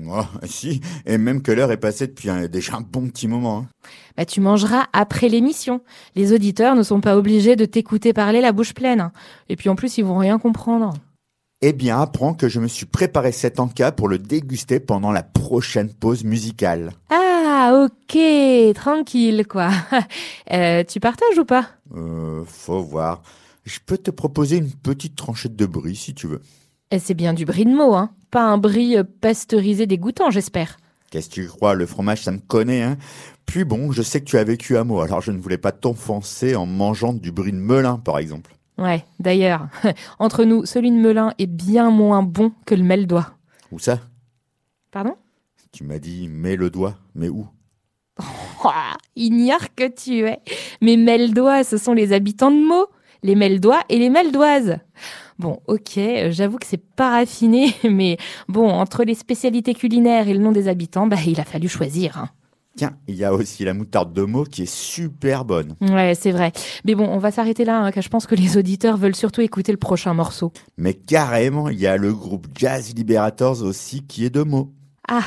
[0.07, 3.59] Oh, si, et même que l'heure est passée depuis un- déjà un bon petit moment.
[3.59, 3.67] hein.
[4.17, 5.81] Bah tu mangeras après l'émission.
[6.15, 9.11] Les auditeurs ne sont pas obligés de t'écouter parler la bouche pleine.
[9.49, 10.93] Et puis en plus, ils vont rien comprendre.
[11.61, 15.23] Eh bien, apprends que je me suis préparé cet encas pour le déguster pendant la
[15.23, 16.91] prochaine pause musicale.
[17.09, 19.69] Ah, ok, tranquille quoi.
[20.51, 21.67] Euh, tu partages ou pas?
[21.95, 23.21] Euh, faut voir.
[23.65, 26.41] Je peux te proposer une petite tranchette de brie si tu veux.
[26.91, 28.11] Eh, C'est bien du brie de mots, hein.
[28.31, 30.77] Pas un brie euh, pasteurisé dégoûtant, j'espère.
[31.11, 32.97] Qu'est-ce que tu crois, le fromage ça me connaît, hein
[33.45, 35.71] Puis bon, je sais que tu as vécu à Meaux, alors je ne voulais pas
[35.71, 38.55] t'enfoncer en mangeant du brie de melun, par exemple.
[38.77, 39.67] Ouais, d'ailleurs,
[40.19, 43.31] entre nous, celui de Melun est bien moins bon que le Meldois.
[43.71, 43.99] Où ça?
[44.91, 45.15] Pardon?
[45.71, 47.45] Tu m'as dit mets le doigt, mais où?
[48.63, 50.39] Ouah, Ignare que tu es.
[50.81, 52.87] Mais Meldois, ce sont les habitants de Meaux.
[53.21, 54.77] Les Meldois et les Meldoises.
[55.39, 55.97] Bon, ok,
[56.29, 58.17] j'avoue que c'est pas raffiné, mais
[58.47, 62.17] bon, entre les spécialités culinaires et le nom des habitants, bah, il a fallu choisir.
[62.17, 62.29] hein.
[62.75, 65.75] Tiens, il y a aussi la moutarde de Meaux qui est super bonne.
[65.81, 66.51] Ouais, c'est vrai.
[66.85, 69.41] Mais bon, on va s'arrêter là, hein, car je pense que les auditeurs veulent surtout
[69.41, 70.53] écouter le prochain morceau.
[70.77, 74.71] Mais carrément, il y a le groupe Jazz Liberators aussi qui est de Meaux.
[75.07, 75.23] Ah,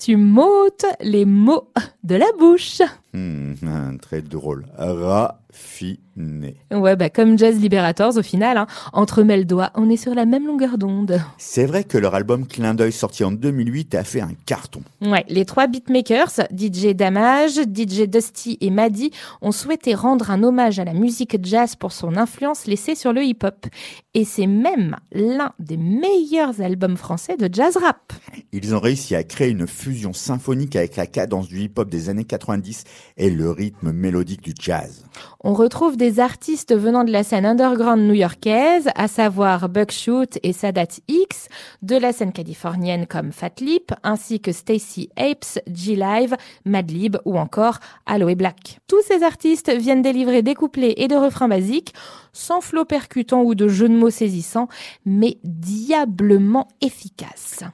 [0.00, 1.70] tu m'ôtes les mots
[2.02, 2.80] de la bouche.
[3.16, 4.66] Un très drôle.
[4.76, 6.56] Raffiné.
[6.70, 8.66] Ouais, bah comme Jazz Liberators au final, hein.
[8.92, 11.20] entre Meldois, on est sur la même longueur d'onde.
[11.38, 14.80] C'est vrai que leur album Clin d'œil sorti en 2008 a fait un carton.
[15.02, 19.10] Ouais, les trois beatmakers, DJ Damage, DJ Dusty et Maddy,
[19.40, 23.22] ont souhaité rendre un hommage à la musique jazz pour son influence laissée sur le
[23.22, 23.66] hip-hop.
[24.14, 28.12] Et c'est même l'un des meilleurs albums français de jazz rap.
[28.52, 32.24] Ils ont réussi à créer une fusion symphonique avec la cadence du hip-hop des années
[32.24, 32.84] 90
[33.16, 35.04] et le rythme mélodique du jazz.
[35.40, 40.86] On retrouve des artistes venant de la scène underground new-yorkaise, à savoir Buckshoot et Sadat
[41.08, 41.48] X,
[41.82, 47.78] de la scène californienne comme Fat Lip, ainsi que Stacy Apes, G-Live, Madlib ou encore
[48.06, 48.80] Aloe Black.
[48.88, 51.94] Tous ces artistes viennent délivrer des couplets et des refrains basiques,
[52.32, 54.68] sans flot percutant ou de jeux de mots saisissants,
[55.04, 57.64] mais diablement efficaces.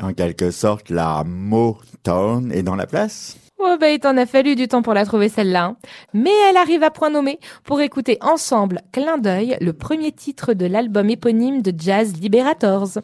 [0.00, 3.36] En quelque sorte, la Motown est dans la place?
[3.62, 5.64] Oh bah il t'en a fallu du temps pour la trouver celle-là.
[5.64, 5.76] hein.
[6.14, 10.64] Mais elle arrive à point nommé pour écouter ensemble Clin d'œil, le premier titre de
[10.64, 12.98] l'album éponyme de Jazz Liberators.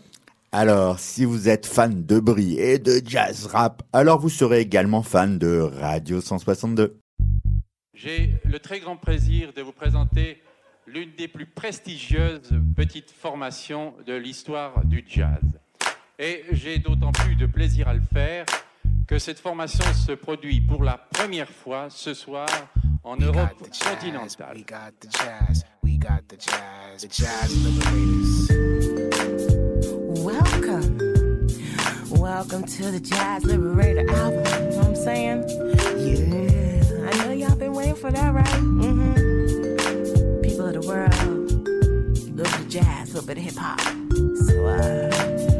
[0.52, 5.02] Alors, si vous êtes fan de brie et de jazz rap, alors vous serez également
[5.02, 6.96] fan de Radio 162.
[7.92, 10.40] J'ai le très grand plaisir de vous présenter
[10.86, 15.42] l'une des plus prestigieuses petites formations de l'histoire du jazz.
[16.18, 18.46] Et j'ai d'autant plus de plaisir à le faire
[19.06, 22.48] que cette formation se produit pour la première fois ce soir
[23.04, 24.56] en Europe continentale.
[24.56, 28.50] We got the jazz, we got the jazz, the jazz liberators.
[30.22, 31.06] Welcome.
[32.10, 34.44] Welcome to the Jazz Liberator album.
[34.44, 35.44] You know what I'm saying?
[35.98, 37.10] Yeah.
[37.10, 38.46] I know y'all been waiting for that, right?
[38.46, 40.42] Mm-hmm.
[40.42, 41.68] People of the world,
[42.36, 43.80] love the jazz, a little bit of hip hop.
[44.46, 45.55] So, uh,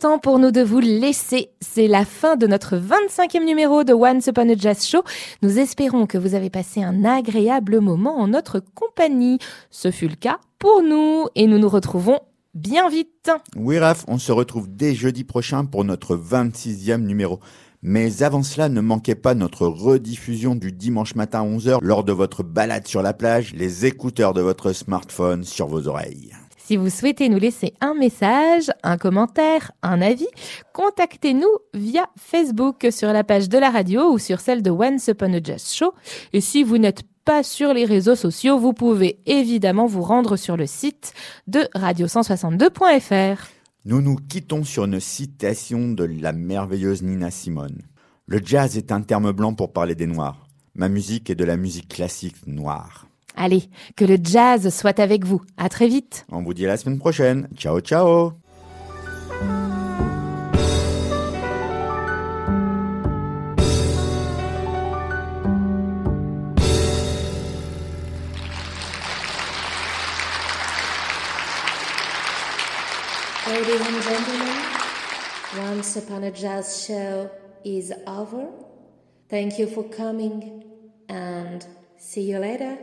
[0.00, 1.50] temps pour nous de vous laisser.
[1.60, 5.02] C'est la fin de notre 25e numéro de Once Upon a Jazz Show.
[5.42, 9.38] Nous espérons que vous avez passé un agréable moment en notre compagnie.
[9.70, 12.18] Ce fut le cas pour nous et nous nous retrouvons
[12.54, 13.30] bien vite.
[13.56, 17.38] Oui, Raph, on se retrouve dès jeudi prochain pour notre 26e numéro.
[17.82, 22.12] Mais avant cela, ne manquez pas notre rediffusion du dimanche matin à 11h lors de
[22.12, 26.32] votre balade sur la plage, les écouteurs de votre smartphone sur vos oreilles.
[26.70, 30.28] Si vous souhaitez nous laisser un message, un commentaire, un avis,
[30.72, 35.34] contactez-nous via Facebook sur la page de la radio ou sur celle de Once Upon
[35.34, 35.92] a Jazz Show.
[36.32, 40.56] Et si vous n'êtes pas sur les réseaux sociaux, vous pouvez évidemment vous rendre sur
[40.56, 41.12] le site
[41.48, 43.48] de radio162.fr.
[43.84, 47.82] Nous nous quittons sur une citation de la merveilleuse Nina Simone.
[48.26, 50.46] Le jazz est un terme blanc pour parler des Noirs.
[50.76, 53.09] Ma musique est de la musique classique noire.
[53.42, 55.40] Allez, que le jazz soit avec vous.
[55.56, 56.26] À très vite.
[56.30, 57.48] On vous dit à la semaine prochaine.
[57.56, 58.32] Ciao, ciao
[73.46, 74.54] Ladies and gentlemen,
[75.56, 77.30] Once Upon a Jazz show
[77.64, 78.48] is over.
[79.30, 80.62] Thank you for coming
[81.08, 81.66] and
[81.96, 82.76] see you later.